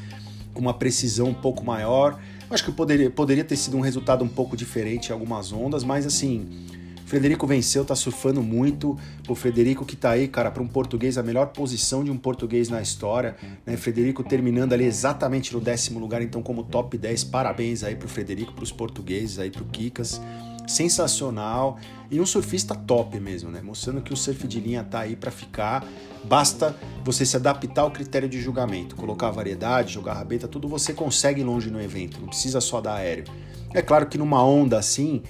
[0.54, 2.20] com uma precisão um pouco maior.
[2.50, 6.08] Acho que poderia, poderia ter sido um resultado um pouco diferente em algumas ondas, mas
[6.08, 6.48] assim,
[7.06, 8.98] Frederico venceu, tá surfando muito.
[9.28, 12.68] O Frederico que tá aí, cara, para um português, a melhor posição de um português
[12.68, 13.78] na história, né?
[13.78, 17.26] Frederico terminando ali exatamente no décimo lugar, então como top 10.
[17.26, 20.20] Parabéns aí pro Frederico, pros portugueses aí, pro Kikas
[20.68, 21.78] sensacional
[22.10, 23.62] e um surfista top mesmo, né?
[23.62, 25.86] Mostrando que o surf de linha tá aí para ficar.
[26.24, 31.44] Basta você se adaptar ao critério de julgamento, colocar variedade, jogar rabeta, tudo você consegue
[31.44, 33.26] longe no evento, não precisa só dar aéreo.
[33.74, 35.22] É claro que numa onda assim,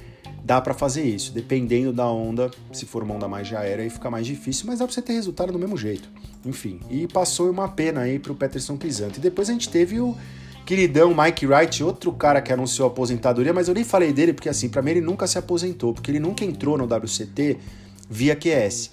[0.43, 3.89] dá para fazer isso, dependendo da onda, se for uma onda mais de aérea aí
[3.89, 6.07] fica mais difícil, mas dá para você ter resultado do mesmo jeito.
[6.45, 9.17] Enfim, e passou uma pena aí pro Peterson Crisanto.
[9.17, 10.15] E depois a gente teve o
[10.65, 14.67] Queridão Mike Wright, outro cara que anunciou aposentadoria, mas eu nem falei dele porque assim,
[14.67, 17.57] para mim ele nunca se aposentou, porque ele nunca entrou no WCT
[18.09, 18.91] via QS.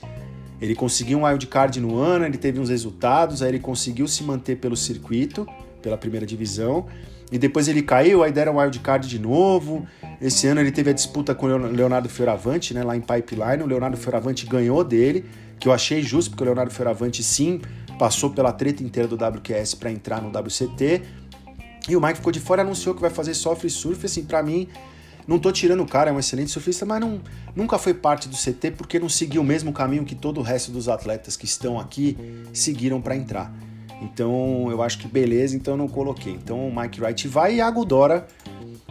[0.61, 4.57] Ele conseguiu um wildcard no ano, ele teve uns resultados, aí ele conseguiu se manter
[4.57, 5.47] pelo circuito,
[5.81, 6.87] pela primeira divisão,
[7.33, 9.87] e depois ele caiu, aí deram wildcard de novo.
[10.21, 13.63] Esse ano ele teve a disputa com o Leonardo Fioravante, né, lá em Pipeline.
[13.63, 15.25] O Leonardo Fioravante ganhou dele,
[15.59, 17.63] que eu achei justo, porque o Leonardo Fioravante sim
[17.99, 21.22] passou pela treta inteira do WQS para entrar no WCT.
[21.89, 24.07] E o Mike ficou de fora anunciou que vai fazer soft surf.
[24.07, 24.69] Assim, para mim,
[25.27, 27.21] não tô tirando o cara, é um excelente surfista, mas não,
[27.55, 30.71] nunca foi parte do CT porque não seguiu o mesmo caminho que todo o resto
[30.71, 32.17] dos atletas que estão aqui
[32.53, 33.53] seguiram para entrar.
[34.03, 36.33] Então eu acho que beleza, então eu não coloquei.
[36.33, 38.27] Então o Mike Wright vai e Iago Dora,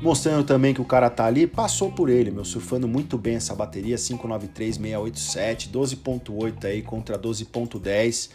[0.01, 3.53] mostrando também que o cara tá ali, passou por ele, meu, surfando muito bem essa
[3.53, 8.29] bateria, 593, 687, 12.8 aí contra 12.10.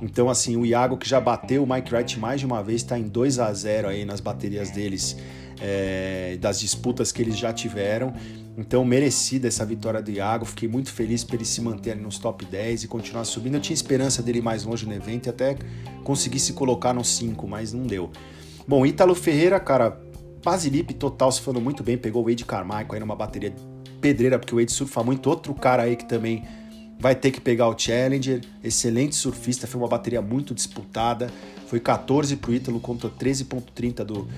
[0.00, 2.98] Então, assim, o Iago que já bateu o Mike Wright mais de uma vez, está
[2.98, 5.16] em 2 a 0 aí nas baterias deles,
[5.60, 8.12] é, das disputas que eles já tiveram.
[8.56, 10.44] Então, merecida essa vitória do Iago.
[10.44, 13.54] Fiquei muito feliz por ele se manter nos top 10 e continuar subindo.
[13.54, 15.56] Eu tinha esperança dele mais longe no evento e até
[16.02, 18.10] conseguir se colocar nos 5, mas não deu.
[18.66, 20.00] Bom, Ítalo Ferreira, cara,
[20.44, 21.96] Basilip total se falando muito bem.
[21.96, 23.54] Pegou o Wade Carmichael aí numa bateria
[24.00, 25.28] pedreira, porque o Wade surfa muito.
[25.28, 26.44] Outro cara aí que também
[26.98, 28.40] vai ter que pegar o Challenger.
[28.62, 31.30] Excelente surfista, foi uma bateria muito disputada.
[31.66, 34.28] Foi 14 para o Ítalo contra 13,30 do,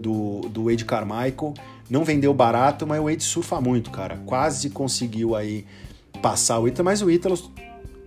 [0.00, 1.54] do, do Wade Carmichael.
[1.88, 4.16] Não vendeu barato, mas o Wade surfa muito, cara.
[4.26, 5.64] Quase conseguiu aí
[6.20, 7.38] passar o Ítalo, mas o Ítalo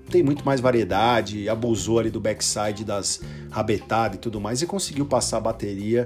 [0.10, 5.06] tem muito mais variedade, abusou ali do backside das rabetadas e tudo mais e conseguiu
[5.06, 6.06] passar a bateria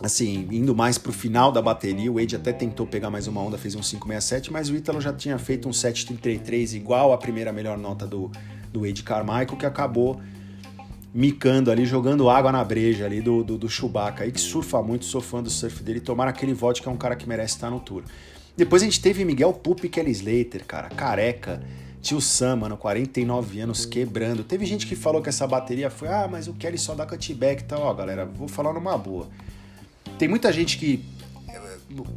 [0.00, 3.58] assim, indo mais pro final da bateria, o Wade até tentou pegar mais uma onda,
[3.58, 7.76] fez um 567, mas o Ítalo já tinha feito um 733 igual a primeira melhor
[7.76, 8.30] nota do,
[8.72, 10.20] do Wade Carmichael, que acabou
[11.12, 15.04] micando ali, jogando água na breja ali do, do, do Chewbacca, aí que surfa muito,
[15.04, 17.70] sou fã do surf dele, tomar aquele voto que é um cara que merece estar
[17.70, 18.02] no tour.
[18.56, 21.60] Depois a gente teve Miguel Pup e Kelly Slater, cara, careca,
[22.00, 24.44] tio Sam, mano, 49 anos, quebrando.
[24.44, 27.62] Teve gente que falou que essa bateria foi, ah, mas o Kelly só dá cutback
[27.62, 29.28] e tal, ó, galera, vou falar numa boa
[30.18, 31.04] tem muita gente que.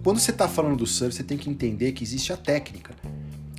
[0.03, 2.93] Quando você está falando do surf, você tem que entender que existe a técnica.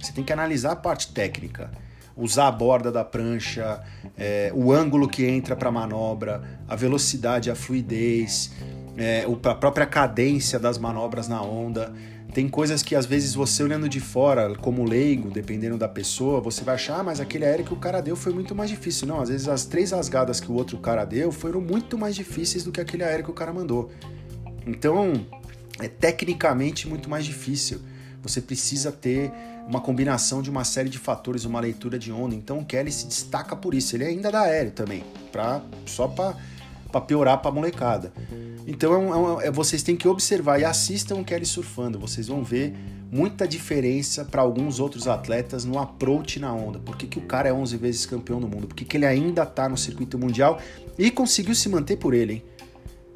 [0.00, 1.70] Você tem que analisar a parte técnica.
[2.14, 3.80] Usar a borda da prancha,
[4.18, 8.52] é, o ângulo que entra para a manobra, a velocidade, a fluidez,
[8.98, 11.94] é, a própria cadência das manobras na onda.
[12.34, 16.64] Tem coisas que às vezes você olhando de fora, como leigo, dependendo da pessoa, você
[16.64, 19.06] vai achar, ah, mas aquele aéreo que o cara deu foi muito mais difícil.
[19.06, 22.64] Não, às vezes as três rasgadas que o outro cara deu foram muito mais difíceis
[22.64, 23.90] do que aquele aéreo que o cara mandou.
[24.66, 25.26] Então,
[25.80, 27.80] é tecnicamente muito mais difícil.
[28.22, 29.32] Você precisa ter
[29.66, 32.34] uma combinação de uma série de fatores, uma leitura de onda.
[32.34, 33.96] Então o Kelly se destaca por isso.
[33.96, 38.12] Ele ainda dá aéreo também, pra, só para piorar para a molecada.
[38.66, 41.98] Então é, um, é, é, vocês têm que observar e assistam o Kelly surfando.
[41.98, 42.74] Vocês vão ver
[43.10, 46.78] muita diferença para alguns outros atletas no approach na onda.
[46.78, 48.66] Por que, que o cara é 11 vezes campeão do mundo?
[48.68, 50.60] Por que, que ele ainda está no circuito mundial
[50.98, 52.42] e conseguiu se manter por ele, hein?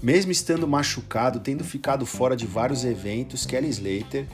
[0.06, 4.24] Mesmo estando machucado, tendo ficado fora de vários eventos, Kelly Slater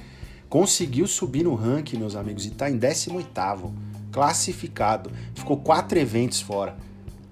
[0.46, 3.72] conseguiu subir no ranking, meus amigos, e está em 18º,
[4.12, 5.10] classificado.
[5.34, 6.76] Ficou quatro eventos fora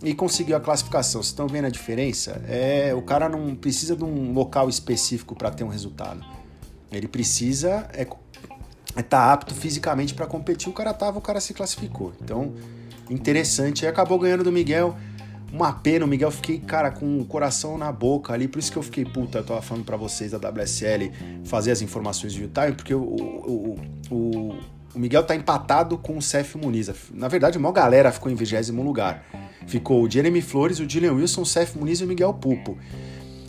[0.02, 1.22] e conseguiu a classificação.
[1.22, 2.42] Vocês estão vendo a diferença?
[2.48, 6.24] É, o cara não precisa de um local específico para ter um resultado.
[6.90, 8.06] Ele precisa é
[8.96, 10.70] é tá apto fisicamente para competir.
[10.70, 12.14] O cara tava, o cara se classificou.
[12.18, 12.54] Então,
[13.10, 13.84] interessante.
[13.84, 14.96] E acabou ganhando do Miguel
[15.52, 18.78] uma pena, o Miguel fiquei, cara, com o coração na boca ali, por isso que
[18.78, 21.10] eu fiquei, puta, eu tava falando para vocês da WSL
[21.44, 23.78] fazer as informações de time, porque o, o,
[24.10, 24.58] o,
[24.94, 26.90] o, Miguel tá empatado com o Seth Muniz.
[27.12, 29.24] Na verdade, a maior galera ficou em vigésimo lugar.
[29.66, 32.78] Ficou o Jeremy Flores, o Dylan Wilson, o Seth Muniz e o Miguel Pupo.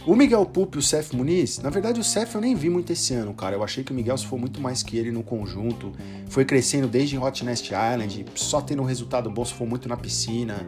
[0.06, 2.92] O Miguel Pupo e o Seth Muniz, na verdade o Seth eu nem vi muito
[2.92, 3.56] esse ano, cara.
[3.56, 5.92] Eu achei que o Miguel se for muito mais que ele no conjunto.
[6.28, 9.96] Foi crescendo desde Hot Nest Island, só tendo um resultado bom se for muito na
[9.96, 10.66] piscina.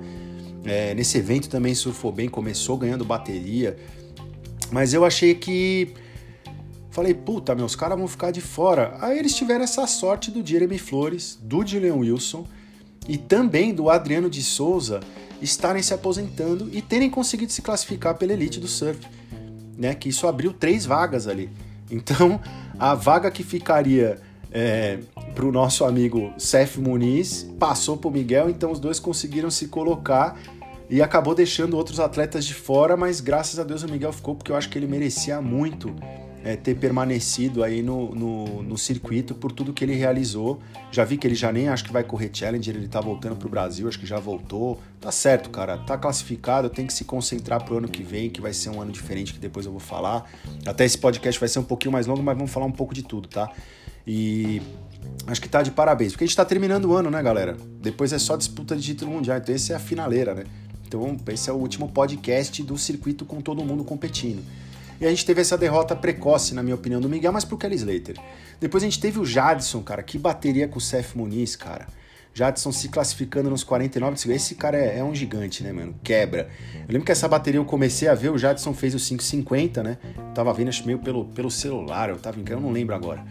[0.65, 3.77] É, nesse evento também surfou bem, começou ganhando bateria.
[4.71, 5.93] Mas eu achei que.
[6.89, 8.95] Falei, puta, meus caras vão ficar de fora.
[9.01, 12.45] Aí eles tiveram essa sorte do Jeremy Flores, do Julian Wilson
[13.07, 14.99] e também do Adriano de Souza
[15.41, 18.99] estarem se aposentando e terem conseguido se classificar pela elite do surf.
[19.75, 19.95] Né?
[19.95, 21.49] Que isso abriu três vagas ali.
[21.89, 22.39] Então,
[22.79, 24.21] a vaga que ficaria
[24.53, 24.99] é,
[25.33, 29.67] para o nosso amigo Seth Muniz, passou para o Miguel, então os dois conseguiram se
[29.67, 30.39] colocar
[30.89, 34.51] e acabou deixando outros atletas de fora, mas graças a Deus o Miguel ficou, porque
[34.51, 35.95] eu acho que ele merecia muito
[36.43, 40.59] é, ter permanecido aí no, no, no, circuito por tudo que ele realizou.
[40.91, 43.47] Já vi que ele já nem acho que vai correr Challenger, ele tá voltando pro
[43.47, 44.79] Brasil, acho que já voltou.
[44.99, 48.53] Tá certo, cara, tá classificado, tem que se concentrar pro ano que vem, que vai
[48.53, 50.29] ser um ano diferente, que depois eu vou falar.
[50.65, 53.03] Até esse podcast vai ser um pouquinho mais longo, mas vamos falar um pouco de
[53.03, 53.49] tudo, tá?
[54.05, 54.61] E
[55.27, 57.55] acho que tá de parabéns, porque a gente tá terminando o ano, né, galera?
[57.81, 60.43] Depois é só disputa de título mundial, então esse é a finaleira, né?
[60.93, 64.43] Então esse é o último podcast do circuito com todo mundo competindo.
[65.01, 67.75] E a gente teve essa derrota precoce, na minha opinião, do Miguel, mas pro Kelly
[67.75, 68.15] Slater.
[68.59, 71.87] Depois a gente teve o Jadson, cara, que bateria com o Seth Muniz, cara.
[72.31, 75.95] Jadson se classificando nos 49 Esse cara é, é, um gigante, né, mano?
[76.03, 76.49] Quebra.
[76.75, 79.97] Eu lembro que essa bateria eu comecei a ver, o Jadson fez o 550, né?
[80.15, 83.25] Eu tava vendo, acho meio pelo, pelo celular, eu tava em eu não lembro agora.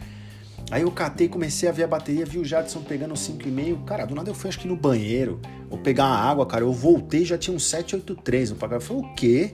[0.73, 3.85] Aí eu catei, comecei a ver a bateria, vi o Jadson pegando 5,5.
[3.85, 6.63] Cara, do nada eu fui acho que no banheiro, vou pegar uma água, cara.
[6.63, 8.85] Eu voltei já tinha um 783 no pagamento.
[8.87, 9.53] Falei, o quê?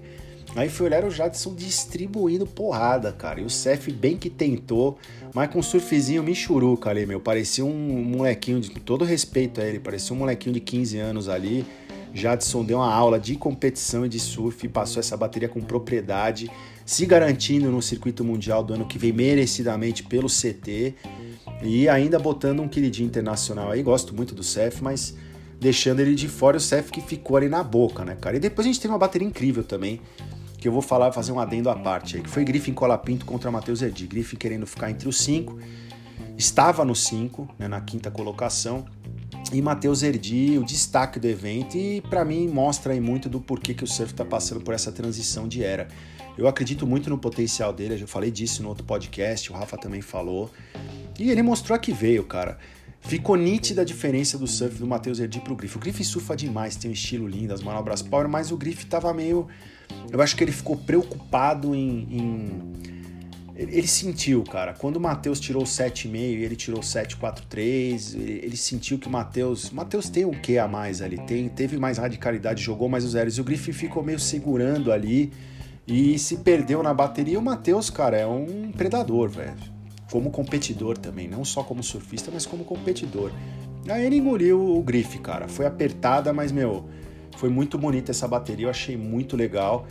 [0.55, 3.41] Aí fui olhar o Jadson distribuindo porrada, cara.
[3.41, 4.97] E o Cef bem que tentou,
[5.35, 7.19] mas com um surfzinho michuruca ali, meu.
[7.19, 11.65] Parecia um molequinho, de todo respeito a ele, parecia um molequinho de 15 anos ali.
[12.13, 16.49] Jadson deu uma aula de competição e de surf, passou essa bateria com propriedade,
[16.89, 20.95] se garantindo no circuito mundial do ano que vem merecidamente pelo CT
[21.61, 23.83] e ainda botando um queridinho internacional aí.
[23.83, 25.15] Gosto muito do Cef, mas
[25.59, 28.37] deixando ele de fora o Cef que ficou ali na boca, né, cara?
[28.37, 30.01] E depois a gente teve uma bateria incrível também,
[30.57, 33.51] que eu vou falar, fazer um adendo à parte aí, que foi Griffin Colapinto contra
[33.51, 34.07] Matheus Erdi.
[34.07, 35.59] Griffin querendo ficar entre os cinco,
[36.35, 38.83] estava no cinco, né, na quinta colocação,
[39.53, 43.75] e Matheus Erdi, o destaque do evento, e para mim mostra aí muito do porquê
[43.75, 45.87] que o surf está passando por essa transição de era.
[46.39, 49.77] Eu acredito muito no potencial dele, eu já falei disso no outro podcast, o Rafa
[49.77, 50.49] também falou.
[51.19, 52.57] E ele mostrou a que veio, cara.
[53.01, 55.75] Ficou nítida a diferença do surf do Matheus Erdi pro Griff.
[55.75, 59.13] O Griff surfa demais, tem um estilo lindo, as manobras power, mas o Griff tava
[59.13, 59.47] meio.
[60.09, 62.73] Eu acho que ele ficou preocupado em, em
[63.55, 64.73] ele sentiu, cara.
[64.73, 69.69] Quando o Matheus tirou 7,5 e ele tirou 7,43, ele sentiu que o Matheus.
[69.71, 71.17] Matheus tem o que a mais ali?
[71.17, 73.37] Tem, teve mais radicalidade, jogou mais os zeros.
[73.37, 75.33] E o Griffin ficou meio segurando ali
[75.89, 77.39] e se perdeu na bateria.
[77.39, 79.57] O Matheus, cara, é um predador, velho.
[80.11, 83.31] Como competidor também, não só como surfista, mas como competidor.
[83.87, 85.47] Aí ele engoliu o Griff, cara.
[85.47, 86.85] Foi apertada, mas, meu,
[87.37, 88.67] foi muito bonita essa bateria.
[88.67, 89.87] Eu achei muito legal.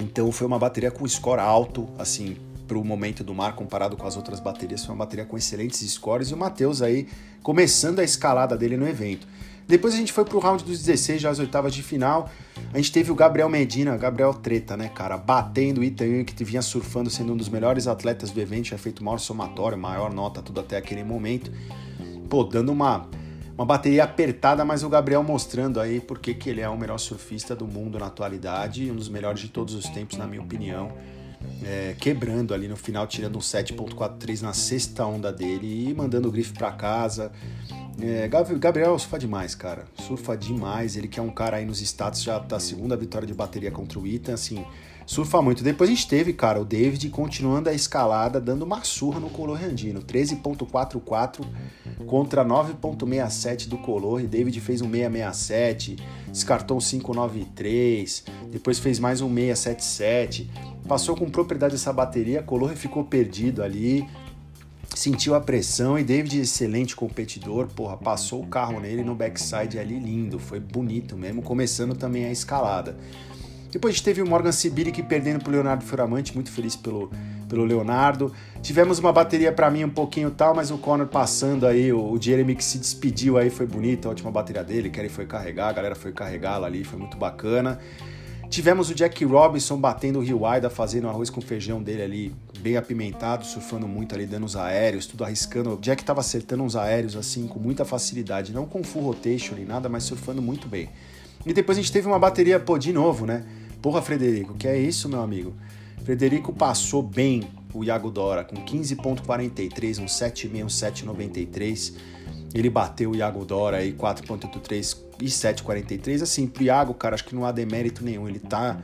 [0.00, 4.06] Então foi uma bateria com score alto, assim, para o momento do mar comparado com
[4.06, 4.84] as outras baterias.
[4.84, 7.06] Foi uma bateria com excelentes scores e o Matheus aí
[7.42, 9.26] começando a escalada dele no evento.
[9.66, 12.30] Depois a gente foi pro round dos 16, já as oitavas de final.
[12.72, 16.62] A gente teve o Gabriel Medina, Gabriel Treta, né, cara, batendo o Itaú, que vinha
[16.62, 20.60] surfando, sendo um dos melhores atletas do evento, tinha feito maior somatório, maior nota, tudo
[20.60, 21.50] até aquele momento.
[22.28, 23.08] Pô, dando uma,
[23.56, 27.54] uma bateria apertada, mas o Gabriel mostrando aí porque que ele é o melhor surfista
[27.54, 30.92] do mundo na atualidade, um dos melhores de todos os tempos, na minha opinião
[31.64, 36.30] é, quebrando ali no final, tirando um 7.43 na sexta onda dele e mandando o
[36.30, 37.32] grife para casa.
[38.00, 39.84] É, Gabriel surfa demais, cara.
[40.06, 40.96] Surfa demais.
[40.96, 43.98] Ele que é um cara aí nos status já da segunda vitória de bateria contra
[43.98, 44.64] o Ethan, assim,
[45.06, 45.62] surfa muito.
[45.62, 49.64] Depois a gente teve, cara, o David continuando a escalada, dando uma surra no Color
[49.64, 50.02] Andino.
[50.02, 51.44] 13.44
[52.06, 54.22] contra 9.67 do Color.
[54.22, 55.96] E David fez um 667,
[56.28, 60.50] descartou um 593, depois fez mais um 677
[60.86, 64.06] passou com propriedade essa bateria, Color ficou perdido ali,
[64.94, 69.98] sentiu a pressão e David, excelente competidor, porra, passou o carro nele no backside ali
[69.98, 72.96] lindo, foi bonito mesmo, começando também a escalada.
[73.72, 77.10] Depois a gente teve o Morgan Sibiric perdendo pro Leonardo Fioramante, muito feliz pelo,
[77.48, 78.30] pelo Leonardo.
[78.60, 82.20] Tivemos uma bateria para mim um pouquinho tal, mas o Connor passando aí, o, o
[82.20, 85.70] Jeremy que se despediu aí, foi bonito, a última bateria dele, que ele foi carregar,
[85.70, 87.78] a galera foi carregá-la ali, foi muito bacana.
[88.50, 92.76] Tivemos o Jack Robinson batendo o Rio Aida, fazendo arroz com feijão dele ali, bem
[92.76, 95.72] apimentado, surfando muito ali, dando os aéreos, tudo arriscando.
[95.72, 99.64] O Jack tava acertando uns aéreos assim com muita facilidade, não com full rotation nem
[99.64, 100.90] nada, mas surfando muito bem.
[101.46, 103.42] E depois a gente teve uma bateria, pô, de novo, né?
[103.82, 105.52] Porra, Frederico, que é isso, meu amigo?
[106.04, 107.42] Frederico passou bem
[107.74, 111.94] o Iago Dora com 15.43, um 7,6, um 7,93
[112.54, 116.22] ele bateu o Iago Dora aí 4.83 e 7.43.
[116.22, 118.28] Assim, pro Iago, cara, acho que não há demérito nenhum.
[118.28, 118.82] Ele tá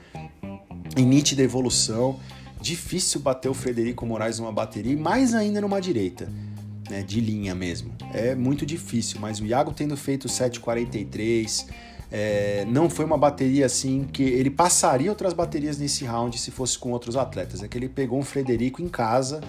[0.97, 2.19] em nítida evolução.
[2.61, 6.29] Difícil bater o Frederico Moraes numa bateria, e mais ainda numa direita,
[6.91, 7.03] né?
[7.03, 7.95] De linha mesmo.
[8.13, 11.67] É muito difícil, mas o Iago tendo feito 7.43.
[12.11, 16.79] É, não foi uma bateria assim que ele passaria outras baterias nesse round se fosse
[16.79, 17.63] com outros atletas.
[17.63, 19.41] É que ele pegou um Frederico em casa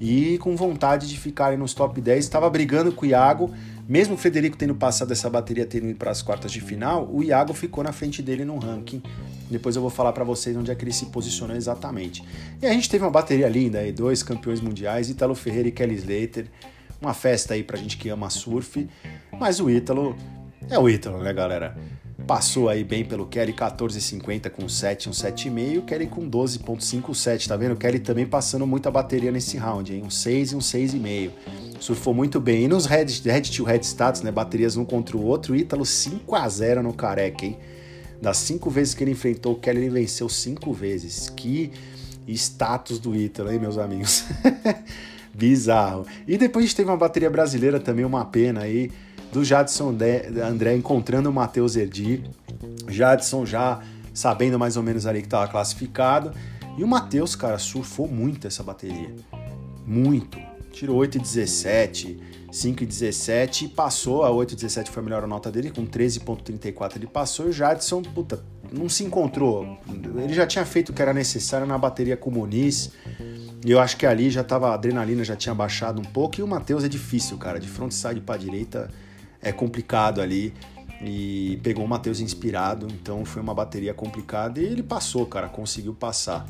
[0.00, 2.24] e com vontade de ficarem nos top 10.
[2.24, 3.50] Estava brigando com o Iago,
[3.88, 7.22] mesmo o Frederico tendo passado essa bateria, tendo ido para as quartas de final, o
[7.22, 9.02] Iago ficou na frente dele no ranking.
[9.50, 12.24] Depois eu vou falar para vocês onde é que ele se posicionou exatamente.
[12.60, 15.94] E a gente teve uma bateria linda aí, dois campeões mundiais, Ítalo Ferreira e Kelly
[15.94, 16.46] Slater.
[17.00, 18.88] Uma festa aí pra gente que ama surf.
[19.38, 20.16] Mas o Ítalo
[20.70, 21.76] é o Ítalo, né, galera?
[22.26, 25.78] Passou aí bem pelo Kelly 14,50 com 7, um 7,5.
[25.78, 27.72] O Kelly com 12,57, tá vendo?
[27.72, 30.02] O Kelly também passando muita bateria nesse round, hein?
[30.04, 31.30] Um 6 e um 6,5.
[31.80, 32.64] Surfou muito bem.
[32.64, 34.30] E nos head, head to head status, né?
[34.30, 37.58] Baterias um contra o outro, Ítalo 5 a 0 no Careca, hein?
[38.22, 41.28] Das cinco vezes que ele enfrentou o Kelly, ele venceu cinco vezes.
[41.28, 41.72] Que
[42.28, 44.24] status do Ítalo, hein, meus amigos?
[45.34, 46.06] Bizarro.
[46.28, 48.92] E depois a gente teve uma bateria brasileira também, uma pena aí
[49.32, 49.96] do Jadson
[50.46, 52.22] André encontrando o Matheus Erdi.
[52.86, 53.80] Jadson já
[54.12, 56.32] sabendo mais ou menos ali que estava classificado.
[56.76, 59.14] E o Matheus, cara, surfou muito essa bateria.
[59.86, 60.38] Muito.
[60.70, 62.18] Tirou 8,17,
[62.50, 64.22] 5,17 e passou.
[64.22, 67.46] A 8,17 foi a melhor nota dele, com 13,34 ele passou.
[67.46, 69.78] E o Jadson, puta, não se encontrou.
[70.22, 72.92] Ele já tinha feito o que era necessário na bateria com o Muniz.
[73.64, 76.38] E eu acho que ali já tava, a adrenalina já tinha baixado um pouco.
[76.38, 77.60] E o Matheus é difícil, cara.
[77.60, 78.90] De frontside para direita
[79.42, 80.54] é complicado ali.
[81.04, 85.92] E pegou o Matheus inspirado, então foi uma bateria complicada e ele passou, cara, conseguiu
[85.92, 86.46] passar.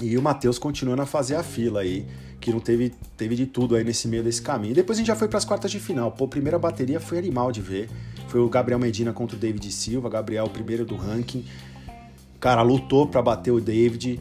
[0.00, 2.06] E o Matheus continuando a fazer a fila aí,
[2.38, 4.74] que não teve, teve de tudo aí nesse meio desse caminho.
[4.74, 6.12] Depois a gente já foi para as quartas de final.
[6.12, 7.88] Pô, a primeira bateria foi animal de ver.
[8.28, 11.44] Foi o Gabriel Medina contra o David Silva, Gabriel o primeiro do ranking.
[12.38, 14.20] Cara, lutou para bater o David.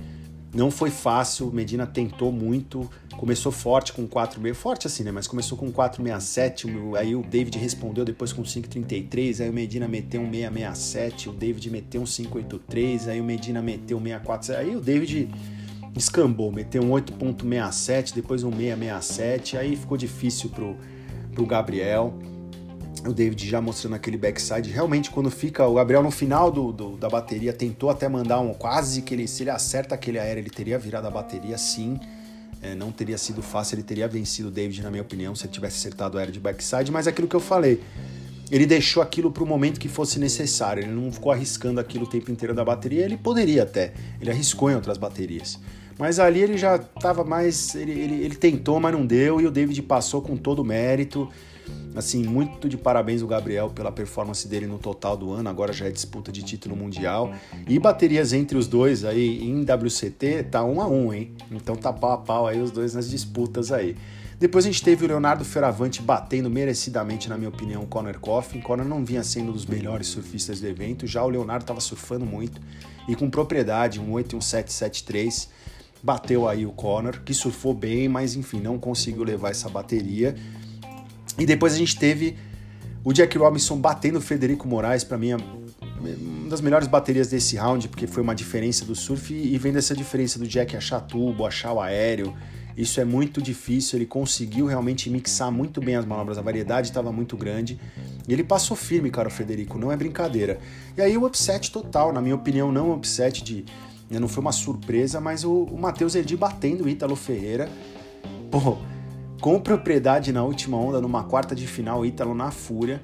[0.53, 5.11] Não foi fácil, Medina tentou muito, começou forte com 4,6, forte assim, né?
[5.11, 10.21] Mas começou com 4,67, aí o David respondeu depois com 5,33, aí o Medina meteu
[10.21, 14.81] um 6,67, o David meteu um 5,83, aí o Medina meteu um 6,47, aí o
[14.81, 15.29] David
[15.93, 20.75] descambou, meteu um 8,67, depois um 6,67, aí ficou difícil pro,
[21.33, 22.13] pro Gabriel
[23.05, 24.69] o David já mostrando aquele backside.
[24.69, 28.53] Realmente, quando fica o Gabriel no final do, do, da bateria, tentou até mandar um
[28.53, 31.99] quase que ele, se ele acerta aquele aéreo, ele teria virado a bateria sim.
[32.61, 35.53] É, não teria sido fácil, ele teria vencido o David, na minha opinião, se ele
[35.53, 36.91] tivesse acertado o aéreo de backside.
[36.91, 37.81] Mas é aquilo que eu falei,
[38.51, 40.83] ele deixou aquilo para o momento que fosse necessário.
[40.83, 43.03] Ele não ficou arriscando aquilo o tempo inteiro da bateria.
[43.03, 45.57] Ele poderia até, ele arriscou em outras baterias.
[45.97, 47.73] Mas ali ele já estava mais.
[47.75, 49.39] Ele, ele, ele tentou, mas não deu.
[49.39, 51.29] E o David passou com todo o mérito.
[51.95, 55.87] Assim, muito de parabéns o Gabriel pela performance dele no total do ano, agora já
[55.87, 57.33] é disputa de título mundial.
[57.67, 61.31] E baterias entre os dois aí em WCT tá um a um, hein?
[61.51, 63.95] Então tá pau a pau aí os dois nas disputas aí.
[64.39, 68.59] Depois a gente teve o Leonardo Ferravante batendo merecidamente, na minha opinião, o Conor Coffin.
[68.59, 72.25] Conor não vinha sendo um dos melhores surfistas do evento, já o Leonardo estava surfando
[72.25, 72.59] muito
[73.07, 75.49] e com propriedade, um 8 e um 773.
[76.01, 80.35] Bateu aí o Conor, que surfou bem, mas enfim, não conseguiu levar essa bateria.
[81.37, 82.35] E depois a gente teve
[83.03, 87.55] o Jack Robinson batendo o Federico Moraes, para mim, é uma das melhores baterias desse
[87.55, 91.45] round, porque foi uma diferença do surf e vendo essa diferença do Jack achar tubo,
[91.45, 92.33] achar o aéreo.
[92.77, 97.11] Isso é muito difícil, ele conseguiu realmente mixar muito bem as manobras, a variedade estava
[97.11, 97.79] muito grande.
[98.27, 100.59] E ele passou firme, cara, o Federico, não é brincadeira.
[100.95, 103.65] E aí o upset total, na minha opinião, não um upset de.
[104.09, 107.69] Né, não foi uma surpresa, mas o, o Matheus Edi batendo o Ítalo Ferreira.
[108.49, 108.77] Pô,
[109.41, 113.01] com propriedade na última onda, numa quarta de final, Ítalo na fúria.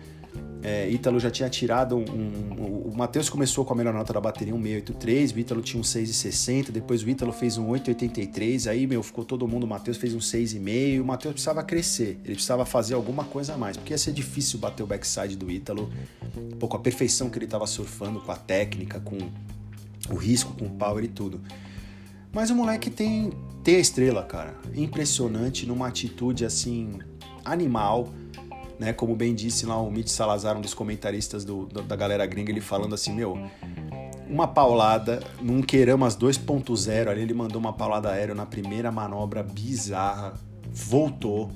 [0.62, 2.04] É, Ítalo já tinha tirado um.
[2.04, 5.80] um o Matheus começou com a melhor nota da bateria, um 683, o Ítalo tinha
[5.80, 9.98] um 6,60, depois o Ítalo fez um 8,83, aí, meu, ficou todo mundo, o Matheus
[9.98, 13.94] fez um 6,5, o Matheus precisava crescer, ele precisava fazer alguma coisa a mais, porque
[13.94, 15.92] ia ser difícil bater o backside do Ítalo,
[16.36, 19.18] um pouco a perfeição que ele estava surfando, com a técnica, com
[20.10, 21.40] o risco, com o power e tudo.
[22.32, 23.32] Mas o moleque tem,
[23.68, 24.55] tem a estrela, cara.
[24.74, 26.99] Impressionante, numa atitude assim,
[27.43, 28.07] animal.
[28.80, 32.49] Né, como bem disse lá o Mitch Salazar, um dos comentaristas do, da galera gringa,
[32.49, 33.38] ele falando assim, meu,
[34.30, 40.36] uma paulada num Queiramas 2.0, ali ele mandou uma paulada aérea na primeira manobra bizarra,
[40.72, 41.51] voltou,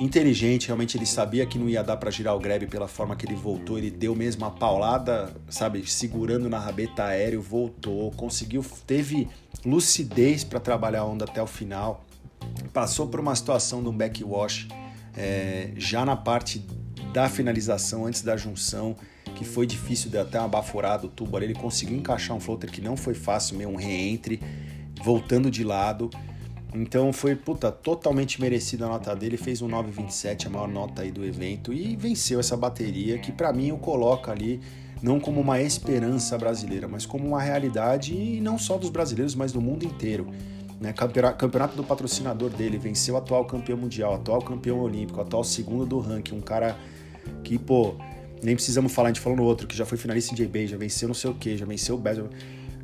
[0.00, 3.26] inteligente, realmente ele sabia que não ia dar para girar o grab pela forma que
[3.26, 9.28] ele voltou, ele deu mesmo a paulada, sabe, segurando na rabeta aéreo, voltou, conseguiu, teve
[9.64, 12.04] lucidez para trabalhar a onda até o final.
[12.72, 14.68] Passou por uma situação de um backwash
[15.16, 16.64] é, já na parte
[17.12, 18.96] da finalização, antes da junção,
[19.36, 21.46] que foi difícil de até uma baforada o tubo ali.
[21.46, 24.40] Ele conseguiu encaixar um floater que não foi fácil, meio um reentre,
[25.02, 26.10] voltando de lado.
[26.74, 29.36] Então foi, puta, totalmente merecido a nota dele.
[29.36, 33.52] Fez um 9,27, a maior nota aí do evento, e venceu essa bateria que para
[33.52, 34.60] mim o coloca ali
[35.04, 39.52] não como uma esperança brasileira, mas como uma realidade e não só dos brasileiros, mas
[39.52, 40.28] do mundo inteiro.
[40.80, 40.94] Né?
[40.94, 45.98] Campeonato do patrocinador dele, venceu o atual campeão mundial, atual campeão olímpico, atual segundo do
[45.98, 46.74] ranking, um cara
[47.42, 47.96] que, pô,
[48.42, 50.78] nem precisamos falar, a gente falou no outro, que já foi finalista em JB, já
[50.78, 52.22] venceu não sei o que, já venceu o Best.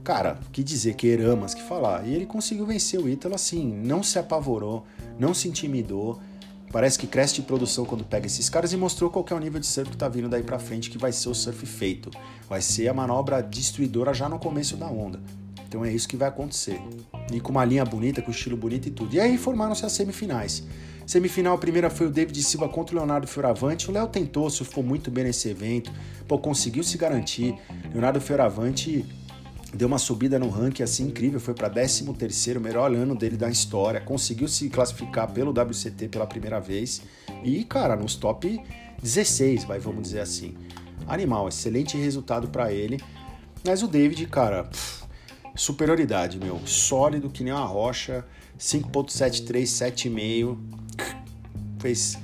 [0.04, 2.06] Cara, que dizer, que eramas, que falar.
[2.06, 4.84] E ele conseguiu vencer o Ítalo assim, não se apavorou,
[5.18, 6.20] não se intimidou,
[6.72, 9.58] Parece que cresce de produção quando pega esses caras e mostrou qual é o nível
[9.58, 12.10] de surf que tá vindo daí para frente, que vai ser o surf feito.
[12.48, 15.20] Vai ser a manobra destruidora já no começo da onda.
[15.66, 16.80] Então é isso que vai acontecer.
[17.32, 19.14] E com uma linha bonita, com estilo bonito e tudo.
[19.14, 20.64] E aí formaram-se as semifinais.
[21.06, 23.90] Semifinal, a primeira foi o David Silva contra o Leonardo Fioravante.
[23.90, 25.90] O Léo tentou, surfou muito bem nesse evento,
[26.28, 27.56] pô, conseguiu se garantir.
[27.92, 29.04] Leonardo Fioravante
[29.74, 33.48] deu uma subida no ranking assim incrível, foi para 13 terceiro, melhor ano dele da
[33.48, 37.02] história, conseguiu se classificar pelo WCT pela primeira vez.
[37.44, 38.60] E, cara, nos top
[39.02, 40.54] 16, vai, vamos dizer assim.
[41.06, 43.00] Animal, excelente resultado para ele.
[43.64, 45.04] Mas o David, cara, pff,
[45.54, 48.24] superioridade, meu, sólido que nem uma rocha,
[48.58, 50.58] 5.73, 7,5,
[51.78, 52.18] fez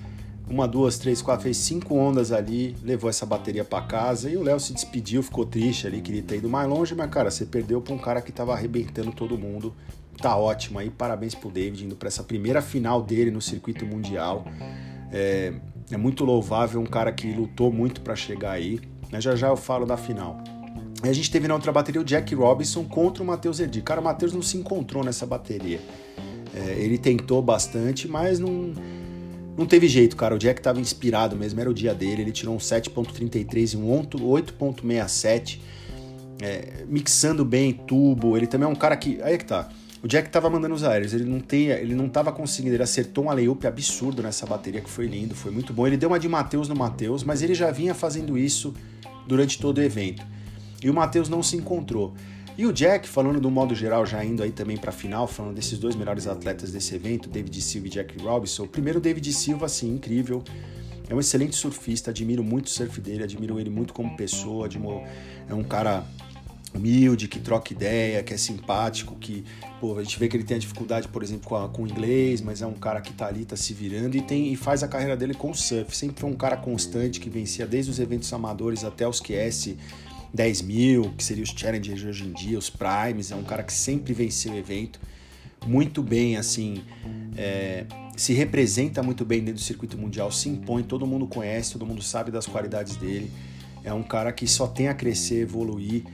[0.49, 4.42] uma, duas, três, quatro, fez cinco ondas ali, levou essa bateria para casa e o
[4.42, 7.80] Léo se despediu, ficou triste ali, queria ter ido mais longe, mas cara, você perdeu
[7.80, 9.74] para um cara que tava arrebentando todo mundo.
[10.18, 14.47] Tá ótimo aí, parabéns pro David indo para essa primeira final dele no circuito mundial.
[15.12, 15.53] É,
[15.90, 18.80] é muito louvável, um cara que lutou muito para chegar aí.
[19.11, 20.42] Mas já já eu falo da final.
[21.05, 23.82] E a gente teve na outra bateria o Jack Robinson contra o Matheus Erdi.
[23.82, 25.80] Cara, o Matheus não se encontrou nessa bateria.
[26.55, 28.72] É, ele tentou bastante, mas não
[29.57, 30.35] não teve jeito, cara.
[30.35, 32.23] O Jack tava inspirado mesmo, era o dia dele.
[32.23, 35.61] Ele tirou um 7.33 e um 8.67,
[36.43, 38.37] é, mixando bem tubo.
[38.37, 39.21] Ele também é um cara que.
[39.23, 39.69] Aí é que tá.
[40.03, 43.25] o Jack tava mandando os aéreos, ele não tem, ele não tava conseguindo, ele acertou
[43.25, 45.87] um layup absurdo nessa bateria que foi lindo, foi muito bom.
[45.87, 48.75] Ele deu uma de Matheus no Matheus, mas ele já vinha fazendo isso
[49.27, 50.23] durante todo o evento.
[50.83, 52.15] E o Matheus não se encontrou.
[52.59, 55.55] E o Jack, falando do modo geral, já indo aí também para a final, falando
[55.55, 58.67] desses dois melhores atletas desse evento, David Silva e Jack Robinson.
[58.67, 60.43] Primeiro, David Silva, assim, incrível.
[61.09, 65.03] É um excelente surfista, admiro muito o surf dele, admiro ele muito como pessoa, admiro,
[65.49, 66.05] é um cara
[66.75, 69.45] humilde, que troca ideia, que é simpático, que
[69.81, 71.87] pô, a gente vê que ele tem a dificuldade, por exemplo, com, a, com o
[71.87, 74.83] inglês, mas é um cara que tá ali, tá se virando e, tem, e faz
[74.83, 75.97] a carreira dele com o surf.
[75.97, 79.75] Sempre foi um cara constante que vencia desde os eventos amadores até os QS
[80.33, 83.72] 10 mil, que seria os challengers hoje em dia, os primes, é um cara que
[83.72, 85.01] sempre venceu o evento,
[85.66, 86.83] muito bem, assim,
[87.37, 87.85] é,
[88.16, 92.03] se representa muito bem dentro do circuito mundial, se impõe, todo mundo conhece, todo mundo
[92.03, 93.31] sabe das qualidades dele,
[93.83, 96.05] é um cara que só tem a crescer, evoluir,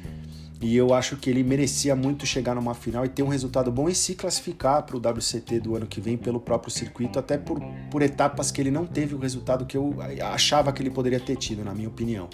[0.63, 3.89] e eu acho que ele merecia muito chegar numa final e ter um resultado bom
[3.89, 7.61] e se classificar para o WCT do ano que vem pelo próprio circuito, até por,
[7.91, 9.93] por etapas que ele não teve o resultado que eu
[10.23, 12.29] achava que ele poderia ter tido, na minha opinião.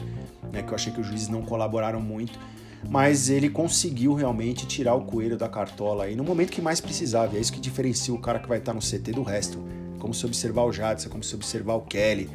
[0.53, 0.63] Né?
[0.63, 2.39] Que eu achei que os juízes não colaboraram muito,
[2.87, 7.35] mas ele conseguiu realmente tirar o coelho da cartola aí no momento que mais precisava.
[7.35, 9.59] E é isso que diferencia o cara que vai estar no CT do resto.
[9.99, 12.29] Como se observar o Jadson, como se observar o Kelly.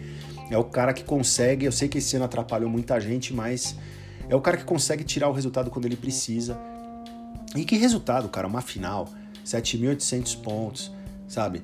[0.50, 3.76] É o cara que consegue, eu sei que esse ano atrapalhou muita gente, mas
[4.30, 6.58] é o cara que consegue tirar o resultado quando ele precisa.
[7.56, 8.48] E que resultado, cara?
[8.48, 9.10] Uma final,
[9.46, 10.92] 7.800 pontos,
[11.28, 11.62] sabe?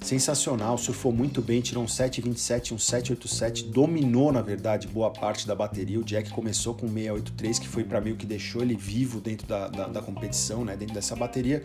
[0.00, 5.54] Sensacional, surfou muito bem, tirou um 7.27, um 7.87, dominou, na verdade, boa parte da
[5.54, 5.98] bateria.
[5.98, 9.46] O Jack começou com 6.83, que foi para mim o que deixou ele vivo dentro
[9.46, 10.76] da, da, da competição, né?
[10.76, 11.62] Dentro dessa bateria.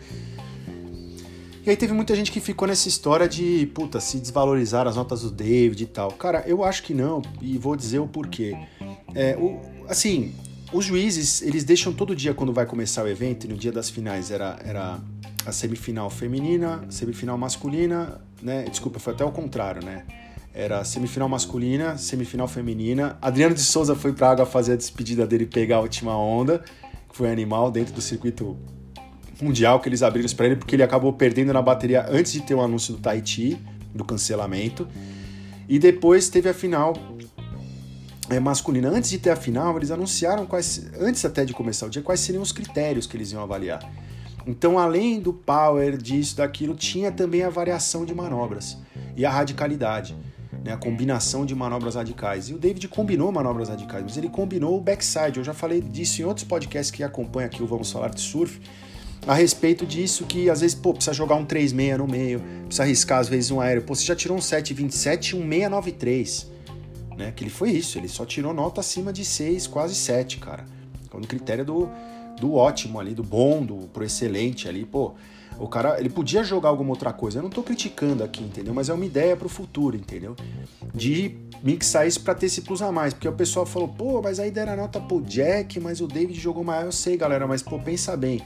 [1.66, 5.20] E aí teve muita gente que ficou nessa história de, puta, se desvalorizar as notas
[5.20, 6.10] do David e tal.
[6.12, 8.56] Cara, eu acho que não, e vou dizer o porquê.
[9.14, 9.60] É, o,
[9.90, 10.32] assim,
[10.72, 14.30] os juízes, eles deixam todo dia quando vai começar o evento, no dia das finais
[14.30, 15.00] era, era
[15.44, 18.64] a semifinal feminina, semifinal masculina, né?
[18.70, 20.04] Desculpa, foi até o contrário, né?
[20.54, 23.18] Era semifinal masculina, semifinal feminina.
[23.20, 26.62] Adriano de Souza foi pra água fazer a despedida dele pegar a última onda,
[27.08, 28.56] que foi animal dentro do circuito
[29.42, 32.54] mundial que eles abriram para ele, porque ele acabou perdendo na bateria antes de ter
[32.54, 33.58] o anúncio do Tahiti,
[33.94, 34.86] do cancelamento.
[35.68, 36.94] E depois teve a final
[38.38, 38.88] masculina.
[38.88, 42.20] Antes de ter a final, eles anunciaram quais, antes até de começar o dia, quais
[42.20, 43.80] seriam os critérios que eles iam avaliar.
[44.46, 48.78] Então, além do power, disso, daquilo, tinha também a variação de manobras
[49.16, 50.16] e a radicalidade,
[50.64, 52.48] né, a combinação de manobras radicais.
[52.48, 55.38] E o David combinou manobras radicais, mas ele combinou o backside.
[55.38, 58.60] Eu já falei disso em outros podcasts que acompanham aqui o Vamos Falar de Surf,
[59.26, 63.18] a respeito disso que às vezes, pô, precisa jogar um 3,6 no meio, precisa arriscar
[63.18, 63.82] às vezes um aéreo.
[63.82, 66.59] Pô, você já tirou um 7,27 e um 6,93
[67.20, 67.32] né?
[67.36, 70.64] Que ele foi isso, ele só tirou nota acima de 6, quase 7, cara.
[71.12, 71.88] No critério do,
[72.40, 75.12] do ótimo ali, do bom, do pro excelente ali, pô.
[75.58, 77.38] O cara, ele podia jogar alguma outra coisa.
[77.38, 78.72] Eu não tô criticando aqui, entendeu?
[78.72, 80.34] Mas é uma ideia pro futuro, entendeu?
[80.94, 83.12] De mixar isso pra ter esse plus a mais.
[83.12, 86.40] Porque o pessoal falou, pô, mas aí deram a nota pro Jack, mas o David
[86.40, 86.86] jogou maior.
[86.86, 88.40] Eu sei, galera, mas pô, pensa bem.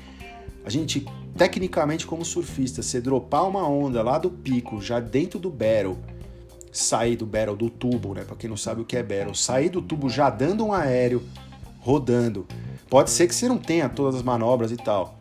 [0.64, 1.06] A gente,
[1.36, 5.96] tecnicamente, como surfista, você dropar uma onda lá do pico, já dentro do barrel,
[6.74, 8.24] sair do barrel, do tubo, né?
[8.24, 11.22] Para quem não sabe o que é barrel, sair do tubo já dando um aéreo,
[11.78, 12.46] rodando.
[12.90, 15.18] Pode ser que você não tenha todas as manobras e tal.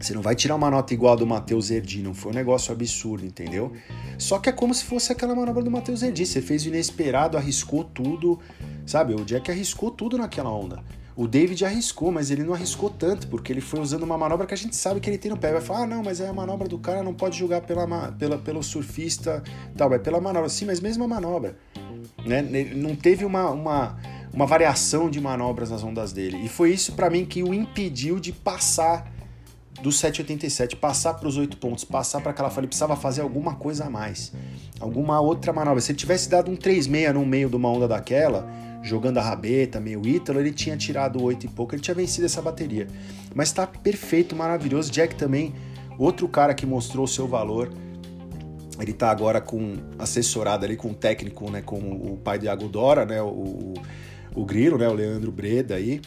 [0.00, 2.72] Você não vai tirar uma nota igual a do Matheus Erdi, não foi um negócio
[2.72, 3.72] absurdo, entendeu?
[4.18, 6.24] Só que é como se fosse aquela manobra do Matheus Erdi.
[6.24, 8.38] Você fez o inesperado, arriscou tudo,
[8.86, 9.14] sabe?
[9.14, 10.84] O Jack arriscou tudo naquela onda.
[11.16, 14.52] O David arriscou, mas ele não arriscou tanto, porque ele foi usando uma manobra que
[14.52, 15.50] a gente sabe que ele tem no pé.
[15.50, 18.36] Vai falar, ah, não, mas é a manobra do cara, não pode julgar pela, pela,
[18.36, 19.42] pelo surfista,
[19.74, 20.50] tal, é pela manobra.
[20.50, 21.56] Sim, mas mesmo a manobra.
[22.26, 22.42] Né?
[22.74, 23.96] Não teve uma, uma,
[24.30, 26.36] uma variação de manobras nas ondas dele.
[26.44, 29.10] E foi isso para mim que o impediu de passar
[29.82, 32.64] do 7,87, passar para os 8 pontos, passar para aquela falha.
[32.64, 34.34] Ele precisava fazer alguma coisa a mais,
[34.78, 35.80] alguma outra manobra.
[35.80, 38.46] Se ele tivesse dado um 3,6 no meio de uma onda daquela
[38.86, 42.40] jogando a rabeta, meio ítalo, ele tinha tirado oito e pouco, ele tinha vencido essa
[42.40, 42.86] bateria.
[43.34, 44.90] Mas tá perfeito, maravilhoso.
[44.92, 45.52] Jack também,
[45.98, 47.72] outro cara que mostrou o seu valor.
[48.78, 53.04] Ele tá agora com assessorado ali com o técnico, né, com o pai de Agudora,
[53.04, 53.74] né, o,
[54.34, 56.00] o Grilo, né, o Leandro Breda aí,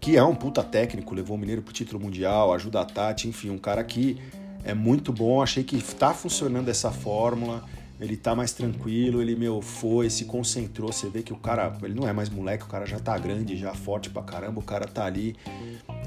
[0.00, 3.50] que é um puta técnico, levou o Mineiro pro título mundial, ajuda a Tati, enfim,
[3.50, 4.18] um cara que
[4.64, 7.64] é muito bom, achei que tá funcionando essa fórmula
[8.00, 10.92] ele tá mais tranquilo, ele, meu, foi, se concentrou.
[10.92, 13.56] Você vê que o cara, ele não é mais moleque, o cara já tá grande,
[13.56, 15.34] já forte pra caramba, o cara tá ali,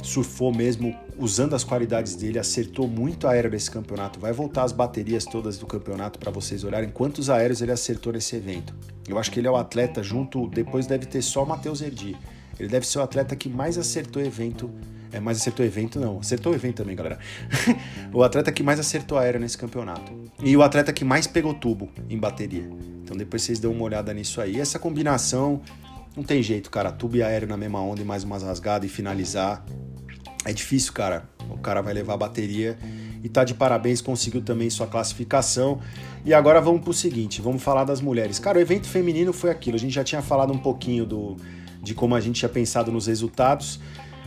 [0.02, 4.20] surfou mesmo, usando as qualidades dele, acertou muito aéreo nesse campeonato.
[4.20, 8.36] Vai voltar as baterias todas do campeonato para vocês olharem quantos aéreos ele acertou nesse
[8.36, 8.74] evento.
[9.08, 12.16] Eu acho que ele é o atleta junto, depois deve ter só o Matheus Erdi.
[12.58, 14.70] Ele deve ser o atleta que mais acertou evento
[15.12, 16.20] É, mais acertou evento, não.
[16.20, 17.20] Acertou o evento também, galera.
[18.14, 20.12] o atleta que mais acertou aéreo nesse campeonato.
[20.42, 22.70] E o atleta que mais pegou tubo em bateria.
[23.04, 24.60] Então depois vocês dão uma olhada nisso aí.
[24.60, 25.62] Essa combinação,
[26.16, 26.92] não tem jeito, cara.
[26.92, 29.66] Tubo e aéreo na mesma onda e mais umas rasgadas e finalizar.
[30.46, 31.30] É difícil, cara.
[31.50, 32.78] O cara vai levar a bateria
[33.24, 35.80] e tá de parabéns, conseguiu também sua classificação.
[36.26, 38.40] E agora vamos pro seguinte, vamos falar das mulheres.
[38.40, 39.76] Cara, o evento feminino foi aquilo.
[39.76, 41.38] A gente já tinha falado um pouquinho do,
[41.82, 43.80] de como a gente tinha pensado nos resultados.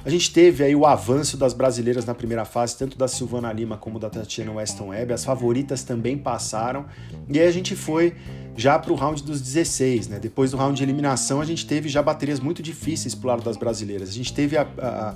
[0.05, 3.79] A gente teve aí o avanço das brasileiras na primeira fase, tanto da Silvana Lima
[3.79, 5.15] como da Tatiana Weston Webb.
[5.15, 6.85] As favoritas também passaram.
[7.27, 8.15] E aí a gente foi
[8.55, 10.19] já para o round dos 16, né?
[10.21, 13.57] Depois do round de eliminação, a gente teve já baterias muito difíceis pro lado das
[13.57, 14.11] brasileiras.
[14.11, 15.15] A gente teve a, a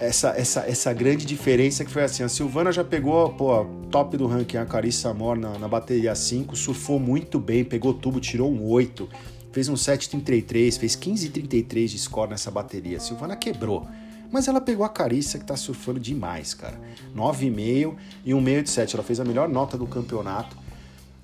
[0.00, 4.26] essa, essa, essa grande diferença que foi assim, a Silvana já pegou, pô, top do
[4.26, 8.66] ranking, a Carissa Amor na, na bateria 5, surfou muito bem, pegou tubo, tirou um
[8.66, 9.08] 8,
[9.52, 12.96] fez um 7,33, fez 15,33 de score nessa bateria.
[12.96, 13.86] A Silvana quebrou.
[14.30, 16.78] Mas ela pegou a Carissa, que tá surfando demais, cara.
[17.16, 18.94] 9,5 e um meio de 7.
[18.94, 20.56] Ela fez a melhor nota do campeonato.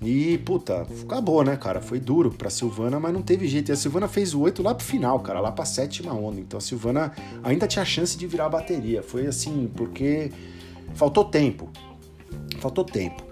[0.01, 1.81] E, puta, acabou, né, cara?
[1.81, 3.69] Foi duro pra Silvana, mas não teve jeito.
[3.69, 6.39] E a Silvana fez o 8 lá pro final, cara, lá pra sétima onda.
[6.39, 9.01] Então a Silvana ainda tinha chance de virar a bateria.
[9.01, 10.31] Foi assim, porque
[10.93, 11.69] faltou tempo.
[12.59, 13.23] Faltou tempo.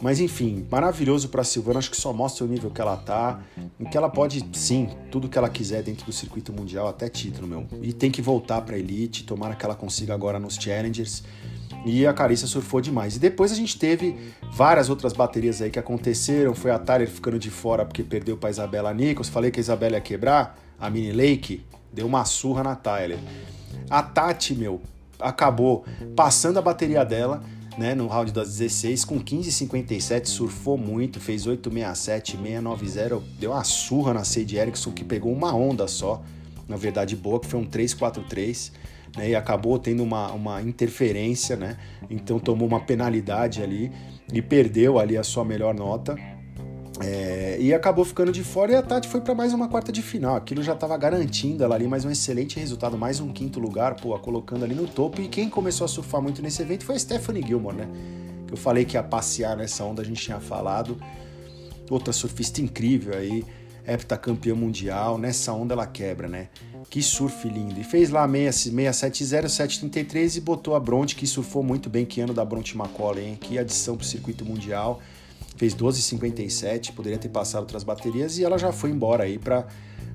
[0.00, 3.40] Mas enfim, maravilhoso para Silvana, acho que só mostra o nível que ela tá,
[3.78, 7.46] em que ela pode sim, tudo que ela quiser dentro do circuito mundial, até título,
[7.46, 7.66] meu.
[7.82, 11.22] E tem que voltar para elite, tomara que ela consiga agora nos challengers.
[11.84, 13.16] E a Carissa surfou demais.
[13.16, 14.16] E depois a gente teve
[14.52, 16.54] várias outras baterias aí que aconteceram.
[16.54, 19.28] Foi a Tyler ficando de fora porque perdeu para Isabela Nichols.
[19.28, 20.58] Falei que a Isabela ia quebrar.
[20.78, 23.18] A Mini Lake deu uma surra na Tyler.
[23.88, 24.80] A Tati, meu,
[25.18, 25.84] acabou
[26.14, 27.42] passando a bateria dela.
[27.80, 34.12] Né, no round das 16, com 15,57, surfou muito, fez 8,67, 6,90, deu uma surra
[34.12, 36.22] na Sade Erickson, que pegou uma onda só,
[36.68, 38.72] na verdade boa, que foi um 3,43
[39.16, 41.78] né, e acabou tendo uma, uma interferência, né,
[42.10, 43.90] então tomou uma penalidade ali
[44.30, 46.18] e perdeu ali a sua melhor nota.
[47.02, 50.02] É, e acabou ficando de fora e a Tati foi para mais uma quarta de
[50.02, 50.36] final.
[50.36, 54.18] Aquilo já estava garantindo ela ali mais um excelente resultado, mais um quinto lugar, pô,
[54.18, 55.20] colocando ali no topo.
[55.20, 57.88] E quem começou a surfar muito nesse evento foi a Stephanie Gilmore, né?
[58.50, 60.98] Eu falei que ia passear nessa onda, a gente tinha falado.
[61.88, 63.44] Outra surfista incrível aí,
[63.86, 66.48] heptacampeã mundial, nessa onda ela quebra, né?
[66.88, 67.80] Que surf lindo.
[67.80, 72.34] E fez lá 670, 733 e botou a Bronte, que surfou muito bem, que ano
[72.34, 73.38] da Bronte Macaulay, hein?
[73.40, 75.00] Que adição pro circuito mundial.
[75.60, 79.66] Fez 12,57, poderia ter passado outras baterias e ela já foi embora aí para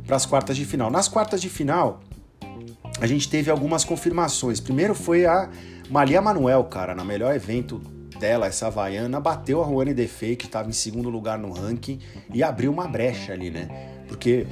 [0.09, 0.89] as quartas de final.
[0.89, 2.01] Nas quartas de final,
[2.99, 4.59] a gente teve algumas confirmações.
[4.59, 5.51] Primeiro foi a
[5.87, 7.77] Malia Manuel, cara, na melhor evento
[8.19, 11.99] dela, essa Havaiana, bateu a Juane Defei, que estava em segundo lugar no ranking,
[12.33, 14.03] e abriu uma brecha ali, né?
[14.07, 14.47] Porque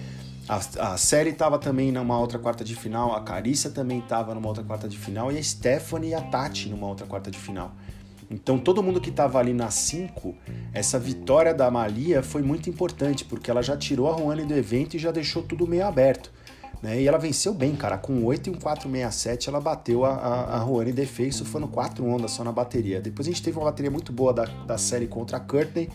[0.48, 0.58] a,
[0.94, 4.64] a série estava também numa outra quarta de final, a Carissa também estava numa outra
[4.64, 7.74] quarta de final, e a Stephanie e a Tati numa outra quarta de final.
[8.34, 10.36] Então todo mundo que estava ali na 5,
[10.74, 14.96] essa vitória da Malia foi muito importante, porque ela já tirou a Juane do evento
[14.96, 16.32] e já deixou tudo meio aberto.
[16.82, 17.02] Né?
[17.02, 17.98] E ela venceu bem, cara.
[17.98, 22.32] Com 8 e um 467, ela bateu a, a, a Juane Defei, surfando 4 ondas
[22.32, 23.00] só na bateria.
[23.00, 25.90] Depois a gente teve uma bateria muito boa da, da série contra a Courtney.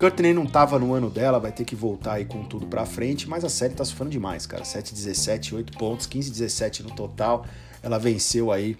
[0.00, 3.28] Courtney não tava no ano dela, vai ter que voltar aí com tudo pra frente,
[3.28, 4.64] mas a série tá surfando demais, cara.
[4.64, 7.44] 7,17, 8 pontos, 15,17 no total.
[7.82, 8.76] Ela venceu aí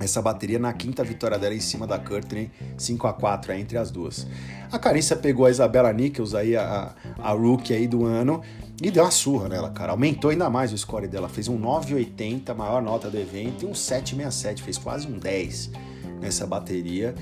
[0.00, 3.78] essa bateria na quinta vitória dela em cima da Courtney, 5 a 4 aí entre
[3.78, 4.26] as duas.
[4.70, 8.42] A Carissa pegou a Isabela Nichols aí, a, a rookie aí do ano,
[8.80, 9.92] e deu uma surra nela, cara.
[9.92, 11.28] Aumentou ainda mais o score dela.
[11.28, 14.60] Fez um 9,80, maior nota do evento, e um 7,67.
[14.60, 15.70] Fez quase um 10
[16.20, 17.14] nessa bateria.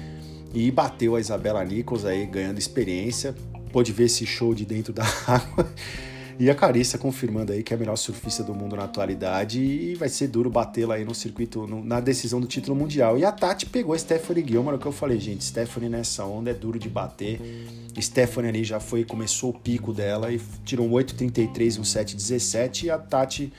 [0.52, 3.34] E bateu a Isabela Nichols aí, ganhando experiência.
[3.72, 5.66] Pôde ver esse show de dentro da água.
[6.38, 9.94] E a Carissa confirmando aí que é a melhor surfista do mundo na atualidade e
[9.94, 13.18] vai ser duro batê-la aí no circuito, no, na decisão do título mundial.
[13.18, 16.54] E a Tati pegou a Stephanie Gilmore, que eu falei, gente, Stephanie nessa onda é
[16.54, 17.40] duro de bater.
[17.98, 22.84] Stephanie ali já foi, começou o pico dela e tirou um 8,33 e um 7,17
[22.84, 23.52] e a Tati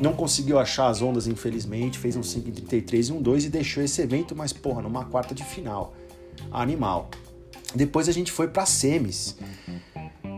[0.00, 4.00] não conseguiu achar as ondas, infelizmente, fez um 5,33 e um 2 e deixou esse
[4.00, 5.94] evento, mas porra, numa quarta de final.
[6.50, 7.10] Animal.
[7.74, 9.36] Depois a gente foi para semis.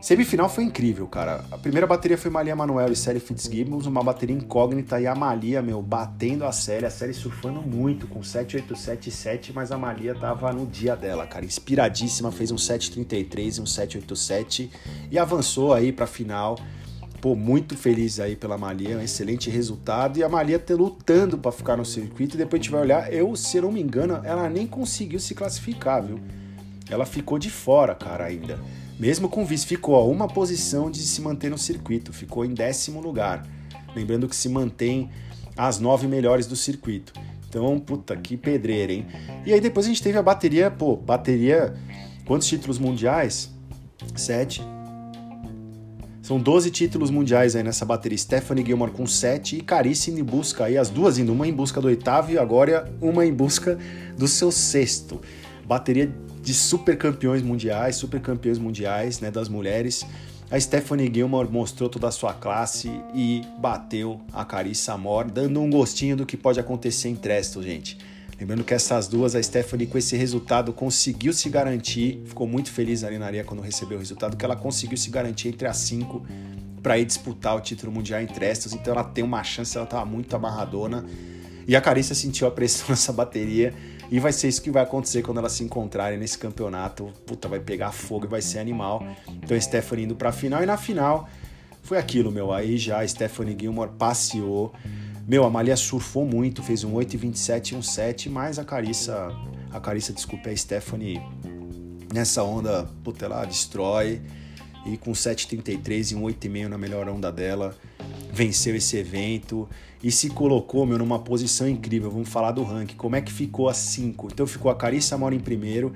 [0.05, 1.47] Semifinal foi incrível, cara.
[1.51, 5.63] A primeira bateria foi Malia Manuel e Sally Fitzgibbons, uma bateria incógnita e a Malia,
[5.63, 10.67] meu, batendo a série, a série surfando muito com 787 mas a Malia tava no
[10.67, 14.71] dia dela, cara, inspiradíssima, fez um 733 e um 787
[15.11, 16.59] e avançou aí pra final.
[17.23, 20.19] Pô, muito feliz aí pela Malia, um excelente resultado.
[20.19, 22.37] E a Malia tá lutando para ficar no circuito.
[22.37, 25.35] E depois a gente vai olhar, eu, se não me engano, ela nem conseguiu se
[25.35, 26.21] classificar, viu?
[26.91, 28.61] Ela ficou de fora, cara, ainda.
[28.99, 33.01] Mesmo com vice, ficou a uma posição de se manter no circuito, ficou em décimo
[33.01, 33.47] lugar.
[33.95, 35.11] Lembrando que se mantém
[35.57, 37.13] as nove melhores do circuito.
[37.49, 39.07] Então, puta, que pedreira, hein?
[39.47, 41.75] E aí depois a gente teve a bateria, pô, bateria.
[42.27, 43.53] Quantos títulos mundiais?
[44.17, 44.63] Sete.
[46.23, 48.17] São 12 títulos mundiais aí nessa bateria.
[48.17, 51.81] Stephanie Gilmore com 7 e Carice em busca aí, as duas indo, uma em busca
[51.81, 53.79] do oitavo e agora uma em busca
[54.17, 55.21] do seu sexto.
[55.67, 56.13] Bateria
[56.45, 60.07] de super campeões mundiais, super campeões mundiais, né, das mulheres.
[60.51, 65.71] A Stephanie Gilmore mostrou toda a sua classe e bateu a Carissa Amor, dando um
[65.71, 67.97] gostinho do que pode acontecer em Trestle, gente.
[68.39, 73.03] Lembrando que essas duas, a Stephanie com esse resultado conseguiu se garantir, ficou muito feliz
[73.05, 76.27] ali na areia quando recebeu o resultado, que ela conseguiu se garantir entre as cinco
[76.83, 80.05] para ir disputar o título mundial em Trestos, então ela tem uma chance, ela estava
[80.05, 81.07] muito amarradona.
[81.67, 83.73] E a Carissa sentiu a pressão nessa bateria
[84.11, 87.13] e vai ser isso que vai acontecer quando elas se encontrarem nesse campeonato.
[87.27, 89.07] Puta, vai pegar fogo e vai ser animal.
[89.43, 91.29] Então Stephanie indo para a final e na final
[91.83, 92.53] foi aquilo, meu.
[92.53, 94.73] Aí já Stephanie Gilmore passeou
[95.27, 99.35] meu, a Malia surfou muito, fez um 8,27 e um 7, mas a Carissa,
[99.73, 101.19] a Carissa, desculpa, a Stephanie,
[102.13, 104.21] nessa onda, puta, ela destrói.
[104.85, 107.75] E com 7,33 e um 8,5 na melhor onda dela,
[108.33, 109.69] venceu esse evento
[110.03, 112.11] e se colocou, meu, numa posição incrível.
[112.11, 112.97] Vamos falar do ranking.
[112.97, 114.29] Como é que ficou a 5?
[114.33, 115.93] Então ficou a Carissa Mora em primeiro,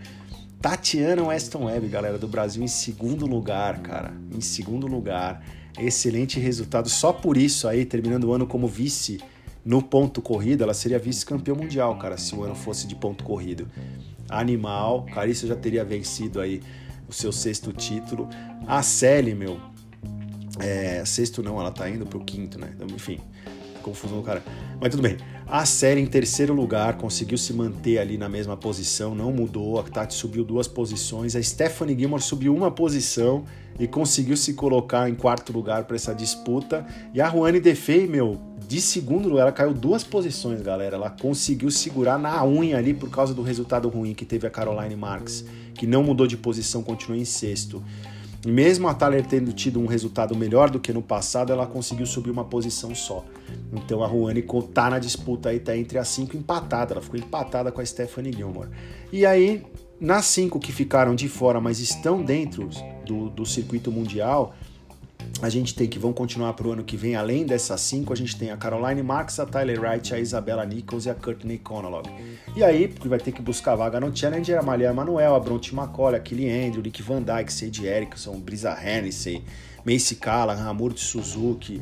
[0.61, 4.13] Tatiana Weston Webb, galera, do Brasil, em segundo lugar, cara.
[4.35, 5.43] Em segundo lugar
[5.79, 6.89] excelente resultado.
[6.89, 9.21] Só por isso aí, terminando o ano como vice
[9.65, 13.69] no ponto corrido, ela seria vice-campeã mundial, cara, se o ano fosse de ponto corrido.
[14.29, 16.63] Animal, Carissa já teria vencido aí
[17.09, 18.29] o seu sexto título.
[18.67, 19.61] A Sally, meu,
[20.61, 22.71] é, sexto não, ela tá indo pro quinto, né?
[22.75, 23.19] Então, enfim,
[23.83, 24.43] confusão do cara.
[24.81, 25.17] Mas tudo bem.
[25.47, 29.81] A série em terceiro lugar conseguiu se manter ali na mesma posição, não mudou.
[29.81, 31.35] A Tati subiu duas posições.
[31.35, 33.45] A Stephanie Gilmore subiu uma posição
[33.79, 36.87] e conseguiu se colocar em quarto lugar para essa disputa.
[37.15, 38.39] E a Juane Defei, meu,
[38.69, 40.97] de segundo lugar, ela caiu duas posições, galera.
[40.97, 44.97] Ela conseguiu segurar na unha ali por causa do resultado ruim que teve a Caroline
[44.97, 47.83] Marks, que não mudou de posição, continuou em sexto.
[48.47, 52.31] Mesmo a Thaler tendo tido um resultado melhor do que no passado, ela conseguiu subir
[52.31, 53.25] uma posição só.
[53.73, 56.95] Então a Ruane tá na disputa aí, tá entre as cinco empatada.
[56.95, 58.69] Ela ficou empatada com a Stephanie Gilmore.
[59.13, 59.65] E aí,
[60.01, 62.69] nas cinco que ficaram de fora, mas estão dentro
[63.05, 64.55] do, do circuito mundial,
[65.41, 68.17] a gente tem que vão continuar para o ano que vem, além dessas cinco, a
[68.17, 72.09] gente tem a Caroline Marks, a Tyler Wright, a Isabella Nichols e a Courtney Conolog.
[72.57, 75.75] E aí, porque vai ter que buscar vaga no Challenger, a Malia Manuel, a Bronte
[75.75, 79.45] McCoy, a Kelly Andrew, Nick Van Dyke, Sadie Erickson, Brisa Hennessy,
[79.85, 81.81] Macy Callahan, Amurti Suzuki.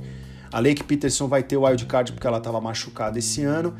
[0.53, 3.75] A Lake Peterson vai ter o wildcard porque ela estava machucada esse ano.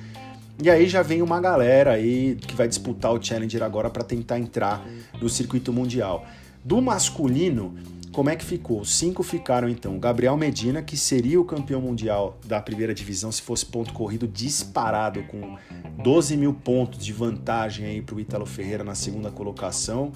[0.63, 4.39] E aí já vem uma galera aí que vai disputar o Challenger agora para tentar
[4.39, 4.87] entrar
[5.21, 6.27] no circuito mundial.
[6.65, 7.75] Do masculino,
[8.17, 8.83] como é que ficou?
[8.83, 9.99] Cinco ficaram então.
[9.99, 15.23] Gabriel Medina, que seria o campeão mundial da primeira divisão se fosse ponto corrido disparado,
[15.25, 15.59] com
[16.03, 20.13] 12 mil pontos de vantagem aí para o Ítalo Ferreira na segunda colocação.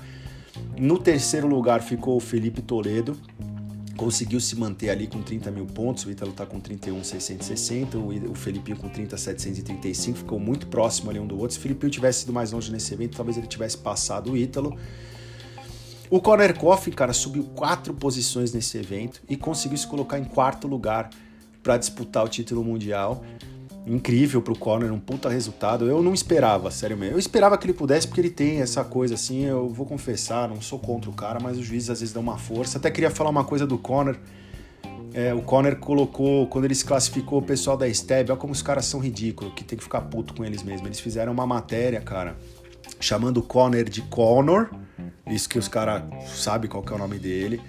[0.79, 3.19] No terceiro lugar ficou o Felipe Toledo,
[3.99, 6.07] conseguiu se manter ali com 30 mil pontos.
[6.07, 11.39] O Ítalo está com 31,660, o Felipe com 30,735, ficou muito próximo ali um do
[11.39, 11.53] outro.
[11.53, 14.75] Se o Felipe tivesse ido mais longe nesse evento, talvez ele tivesse passado o Ítalo.
[16.11, 20.67] O Conor Coffin, cara, subiu quatro posições nesse evento e conseguiu se colocar em quarto
[20.67, 21.09] lugar
[21.63, 23.23] para disputar o título mundial.
[23.87, 25.87] Incrível pro Conor, um puta resultado.
[25.87, 27.15] Eu não esperava, sério mesmo.
[27.15, 29.45] Eu esperava que ele pudesse, porque ele tem essa coisa assim.
[29.45, 32.37] Eu vou confessar, não sou contra o cara, mas os juízes às vezes dão uma
[32.37, 32.79] força.
[32.79, 34.19] Até queria falar uma coisa do Conor.
[35.15, 38.63] É, o Conor colocou, quando ele se classificou o pessoal da Steb, olha como os
[38.63, 40.87] caras são ridículos, que tem que ficar puto com eles mesmos.
[40.87, 42.37] Eles fizeram uma matéria, cara,
[42.99, 44.71] chamando o Conor de Conor
[45.31, 47.61] isso que os caras sabem qual é o nome dele.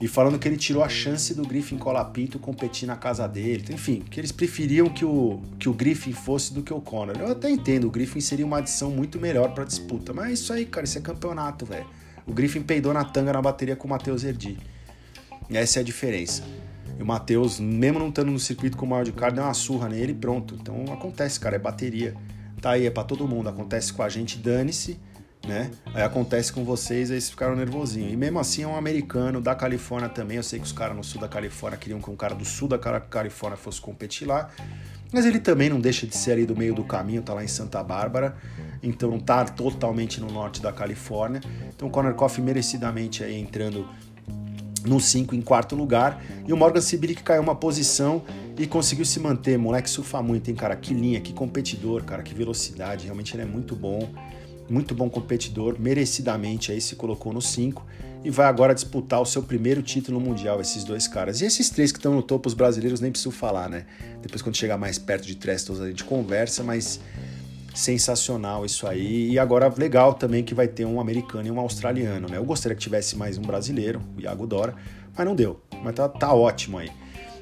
[0.00, 3.64] E falando que ele tirou a chance do Griffin Colapinto competir na casa dele.
[3.70, 7.16] Enfim, que eles preferiam que o, que o Griffin fosse do que o Conor.
[7.18, 10.12] Eu até entendo, o Griffin seria uma adição muito melhor pra disputa.
[10.12, 11.86] Mas é isso aí, cara, isso é campeonato, velho.
[12.26, 14.58] O Griffin peidou na tanga na bateria com o Matheus Erdi.
[15.50, 16.42] Essa é a diferença.
[16.98, 20.12] E o Matheus, mesmo não estando no circuito com o wildcard, deu uma surra nele
[20.12, 20.56] e pronto.
[20.60, 22.14] Então acontece, cara, é bateria.
[22.64, 23.50] Tá aí, é pra todo mundo.
[23.50, 24.98] Acontece com a gente, dane-se
[25.46, 25.70] né?
[25.92, 28.10] Aí acontece com vocês, aí vocês ficaram nervosinhos.
[28.10, 30.38] E mesmo assim é um americano da Califórnia também.
[30.38, 32.66] Eu sei que os caras no sul da Califórnia queriam que um cara do sul
[32.66, 34.48] da Califórnia fosse competir lá.
[35.12, 37.48] Mas ele também não deixa de ser ali do meio do caminho, tá lá em
[37.48, 38.34] Santa Bárbara.
[38.82, 41.42] Então não tá totalmente no norte da Califórnia.
[41.74, 43.86] Então o Conor Coffey merecidamente aí entrando
[44.84, 46.22] no 5 em quarto lugar.
[46.46, 48.22] E o Morgan Sibili que caiu uma posição
[48.58, 49.58] e conseguiu se manter.
[49.58, 50.76] Moleque surfa muito, hein, cara?
[50.76, 53.04] Que linha, que competidor, cara, que velocidade.
[53.04, 54.08] Realmente ele é muito bom
[54.68, 57.84] muito bom competidor, merecidamente aí se colocou no 5
[58.24, 61.42] e vai agora disputar o seu primeiro título mundial, esses dois caras.
[61.42, 63.84] E esses três que estão no topo, os brasileiros, nem preciso falar, né?
[64.22, 67.00] Depois, quando chegar mais perto de Trestles, a gente conversa, mas
[67.74, 69.32] sensacional isso aí.
[69.32, 72.38] E agora legal também que vai ter um americano e um australiano, né?
[72.38, 74.74] Eu gostaria que tivesse mais um brasileiro, o Iago Dora,
[75.16, 75.60] mas não deu.
[75.82, 76.90] Mas tá, tá ótimo aí.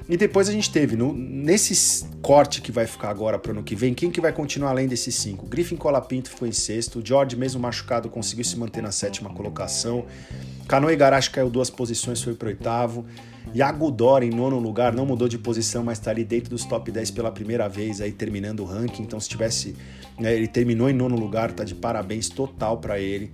[0.09, 3.63] E depois a gente teve, no, nesse corte que vai ficar agora para o ano
[3.63, 5.45] que vem, quem que vai continuar além desses cinco?
[5.45, 10.05] Griffin Colapinto ficou em sexto, George, mesmo machucado, conseguiu se manter na sétima colocação.
[10.67, 13.05] Canoe Igarashi caiu duas posições, foi para oitavo.
[13.53, 16.91] Iago Dora em nono lugar, não mudou de posição, mas está ali dentro dos top
[16.91, 19.03] 10 pela primeira vez, aí terminando o ranking.
[19.03, 19.75] Então, se tivesse.
[20.19, 23.31] Né, ele terminou em nono lugar, tá de parabéns total para ele.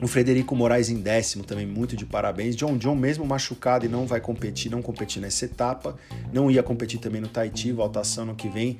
[0.00, 2.56] O Frederico Moraes em décimo também, muito de parabéns.
[2.56, 5.96] John John, mesmo machucado e não vai competir, não competir nessa etapa.
[6.32, 8.78] Não ia competir também no Tahiti, voltação no que vem,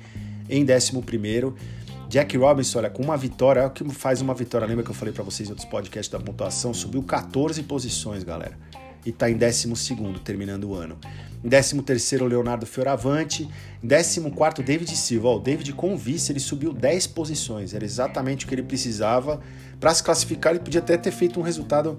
[0.49, 1.55] em décimo primeiro.
[2.09, 4.67] Jack Robinson, olha, com uma vitória, é o que faz uma vitória.
[4.67, 6.73] Lembra que eu falei para vocês em outros podcasts da pontuação?
[6.73, 8.55] Subiu 14 posições, galera.
[9.05, 10.97] E tá em décimo segundo, terminando o ano.
[11.43, 13.49] Em 13 terceiro, o Leonardo Fioravante.
[13.83, 15.29] Em 14 quarto, David Silva.
[15.29, 17.73] O David com vice, ele subiu 10 posições.
[17.73, 19.41] Era exatamente o que ele precisava
[19.79, 20.53] para se classificar.
[20.53, 21.97] Ele podia até ter feito um resultado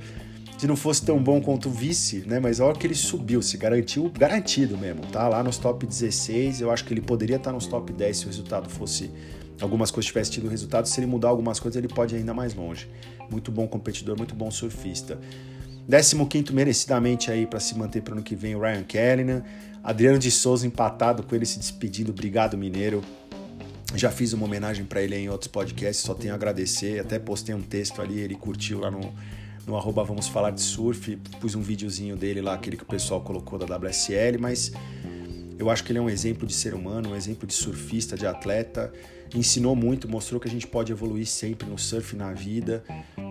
[0.56, 2.40] se não fosse tão bom quanto o vice, né?
[2.40, 5.28] Mas olha que ele subiu, se garantiu, garantido mesmo, tá?
[5.28, 8.28] Lá nos top 16, eu acho que ele poderia estar nos top 10 se o
[8.28, 9.10] resultado fosse.
[9.60, 12.54] Algumas coisas tivesse tido resultado, se ele mudar algumas coisas, ele pode ir ainda mais
[12.54, 12.88] longe.
[13.30, 15.18] Muito bom competidor, muito bom surfista.
[15.88, 19.44] 15 merecidamente aí para se manter para ano que vem o Ryan Kellina.
[19.82, 22.10] Adriano de Souza empatado com ele se despedindo.
[22.10, 23.02] Obrigado, Mineiro.
[23.94, 27.00] Já fiz uma homenagem para ele em outros podcasts, só tenho a agradecer.
[27.00, 29.14] Até postei um texto ali, ele curtiu lá no,
[29.66, 31.16] no arroba Vamos Falar de Surf.
[31.40, 34.72] Pus um videozinho dele lá, aquele que o pessoal colocou da WSL, mas
[35.58, 38.26] eu acho que ele é um exemplo de ser humano, um exemplo de surfista, de
[38.26, 38.92] atleta
[39.34, 42.84] ensinou muito, mostrou que a gente pode evoluir sempre no surf na vida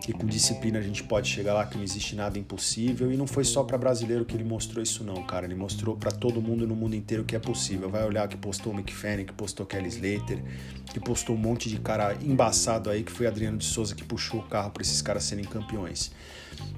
[0.07, 3.25] e com disciplina a gente pode chegar lá que não existe nada impossível e não
[3.25, 6.67] foi só para brasileiro que ele mostrou isso não, cara, ele mostrou para todo mundo
[6.67, 7.89] no mundo inteiro que é possível.
[7.89, 10.43] Vai olhar que postou o Mick Fanning, que postou Kelly Slater,
[10.91, 14.41] que postou um monte de cara embaçado aí que foi Adriano de Souza que puxou
[14.41, 16.11] o carro para esses caras serem campeões.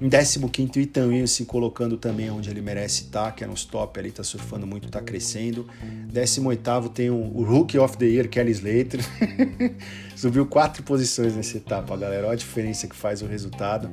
[0.00, 3.98] Em 15 Itanho se colocando também onde ele merece estar, tá, que é nos top
[3.98, 5.66] ali, tá surfando muito, tá crescendo.
[6.12, 9.00] 18 tem o, o Rookie of the Year, Kelly Slater.
[10.14, 12.24] Subiu quatro posições nessa etapa, galera.
[12.24, 13.90] Olha a diferença que faz o resultado.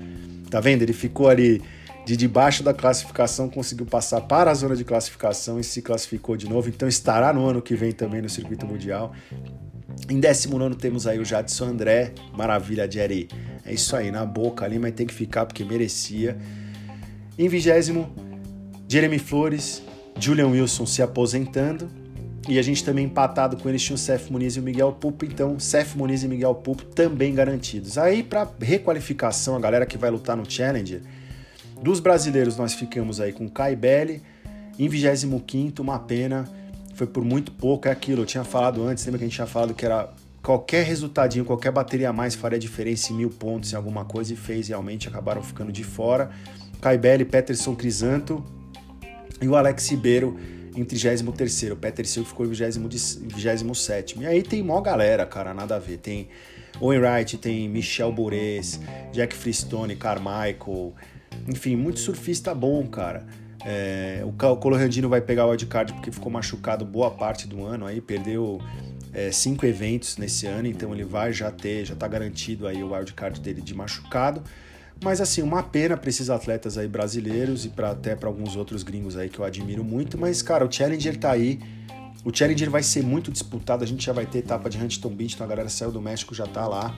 [0.49, 0.81] Tá vendo?
[0.81, 1.61] Ele ficou ali
[2.05, 6.49] de debaixo da classificação, conseguiu passar para a zona de classificação e se classificou de
[6.49, 6.67] novo.
[6.67, 9.13] Então estará no ano que vem também no circuito mundial.
[10.09, 13.27] Em 19 temos aí o Jadson André, maravilha, Jerry.
[13.65, 16.37] É isso aí, na boca ali, mas tem que ficar porque merecia.
[17.37, 17.69] Em 20
[18.87, 19.81] Jeremy Flores,
[20.19, 21.89] Julian Wilson se aposentando.
[22.47, 25.23] E a gente também empatado com eles tinha o Seth Muniz e o Miguel Pupo,
[25.23, 27.97] então Seth Muniz e Miguel Pupo também garantidos.
[27.97, 31.01] Aí para requalificação, a galera que vai lutar no Challenger,
[31.81, 34.21] dos brasileiros nós ficamos aí com Kai Belli,
[34.77, 36.43] em 25 uma pena,
[36.93, 39.47] foi por muito pouco, é aquilo, eu tinha falado antes, lembra que a gente tinha
[39.47, 40.09] falado que era
[40.41, 44.35] qualquer resultadinho, qualquer bateria a mais faria diferença em mil pontos em alguma coisa e
[44.35, 46.29] fez realmente, acabaram ficando de fora.
[46.81, 48.43] Caibelli, Peterson Crisanto
[49.41, 50.37] e o Alex Ribeiro
[50.75, 55.75] em 33 O Peter Silva ficou em 27 E aí tem mó galera, cara, nada
[55.75, 55.97] a ver.
[55.97, 56.27] Tem
[56.81, 58.79] Owen Wright, tem Michel Bourez,
[59.11, 60.93] Jack Freestone, Carmichael,
[61.47, 63.25] enfim, muito surfista bom, cara.
[63.65, 68.01] É, o Colorandino vai pegar o wildcard porque ficou machucado boa parte do ano aí,
[68.01, 68.61] perdeu
[69.13, 72.93] é, cinco eventos nesse ano, então ele vai já ter, já tá garantido aí o
[72.93, 74.43] wildcard dele de machucado.
[75.01, 78.83] Mas assim, uma pena para esses atletas aí brasileiros e para até para alguns outros
[78.83, 81.59] gringos aí que eu admiro muito, mas cara, o Challenger tá aí.
[82.25, 85.35] O Challenger vai ser muito disputado, a gente já vai ter etapa de Huntington Beach,
[85.35, 86.95] então a galera saiu do México, já tá lá.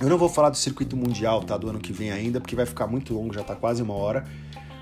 [0.00, 2.66] Eu não vou falar do circuito mundial, tá, do ano que vem ainda, porque vai
[2.66, 4.24] ficar muito longo, já tá quase uma hora.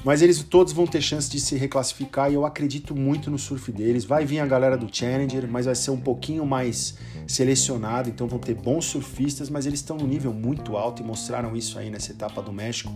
[0.04, 3.72] Mas eles todos vão ter chance de se reclassificar e eu acredito muito no surf
[3.72, 4.04] deles.
[4.04, 6.94] Vai vir a galera do Challenger, mas vai ser um pouquinho mais
[7.26, 11.56] selecionado, então vão ter bons surfistas, mas eles estão no nível muito alto e mostraram
[11.56, 12.92] isso aí nessa etapa do México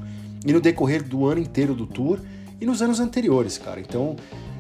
[0.46, 2.20] e no decorrer do ano inteiro do Tour
[2.61, 3.80] e nos anos anteriores, cara.
[3.80, 4.16] Então,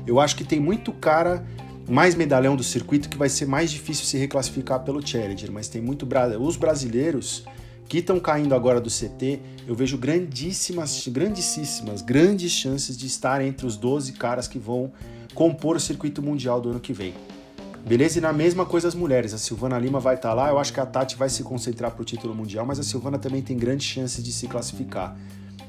[0.06, 1.46] eu acho que tem muito cara
[1.88, 5.80] mais medalhão do circuito que vai ser mais difícil se reclassificar pelo Challenger, mas tem
[5.80, 6.06] muito
[6.40, 7.44] os brasileiros
[7.88, 13.66] que estão caindo agora do CT, eu vejo grandíssimas, grandíssimas, grandes chances de estar entre
[13.66, 14.92] os 12 caras que vão
[15.34, 17.14] compor o circuito mundial do ano que vem.
[17.86, 18.18] Beleza?
[18.18, 19.34] E na mesma coisa as mulheres.
[19.34, 20.48] A Silvana Lima vai estar tá lá.
[20.48, 23.18] Eu acho que a Tati vai se concentrar para o título mundial, mas a Silvana
[23.18, 25.16] também tem grandes chances de se classificar.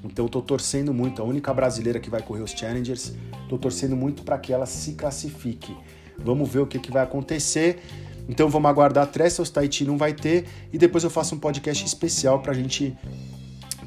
[0.03, 1.21] Então estou torcendo muito.
[1.21, 4.93] A única brasileira que vai correr os Challengers, estou torcendo muito para que ela se
[4.93, 5.75] classifique.
[6.17, 7.81] Vamos ver o que, que vai acontecer.
[8.27, 12.41] Então vamos aguardar Trestles, Tahiti não vai ter e depois eu faço um podcast especial
[12.41, 12.95] para a gente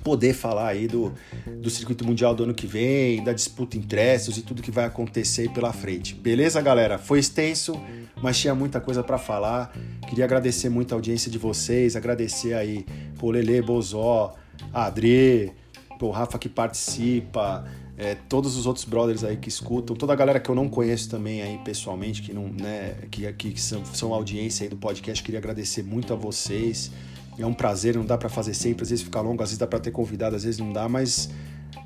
[0.06, 1.12] poder falar aí do,
[1.60, 4.84] do circuito mundial do ano que vem, da disputa em Trestos e tudo que vai
[4.84, 6.14] acontecer pela frente.
[6.14, 6.96] Beleza, galera?
[6.96, 7.74] Foi extenso,
[8.22, 9.76] mas tinha muita coisa para falar.
[10.08, 12.86] Queria agradecer muito a audiência de vocês, agradecer aí
[13.20, 14.36] o Lele, Bozó,
[14.72, 15.52] Adri,
[16.00, 17.64] o Rafa que participa,
[17.98, 21.08] é, todos os outros brothers aí que escutam, toda a galera que eu não conheço
[21.08, 25.38] também aí pessoalmente, que não, né, que, que são, são audiência aí do podcast, queria
[25.38, 26.90] agradecer muito a vocês.
[27.38, 29.66] É um prazer, não dá para fazer sempre, às vezes fica longo, às vezes dá
[29.66, 31.30] para ter convidado, às vezes não dá, mas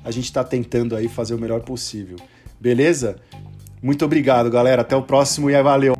[0.03, 2.17] a gente está tentando aí fazer o melhor possível.
[2.59, 3.17] Beleza?
[3.81, 4.81] Muito obrigado, galera.
[4.81, 5.95] Até o próximo e valeu.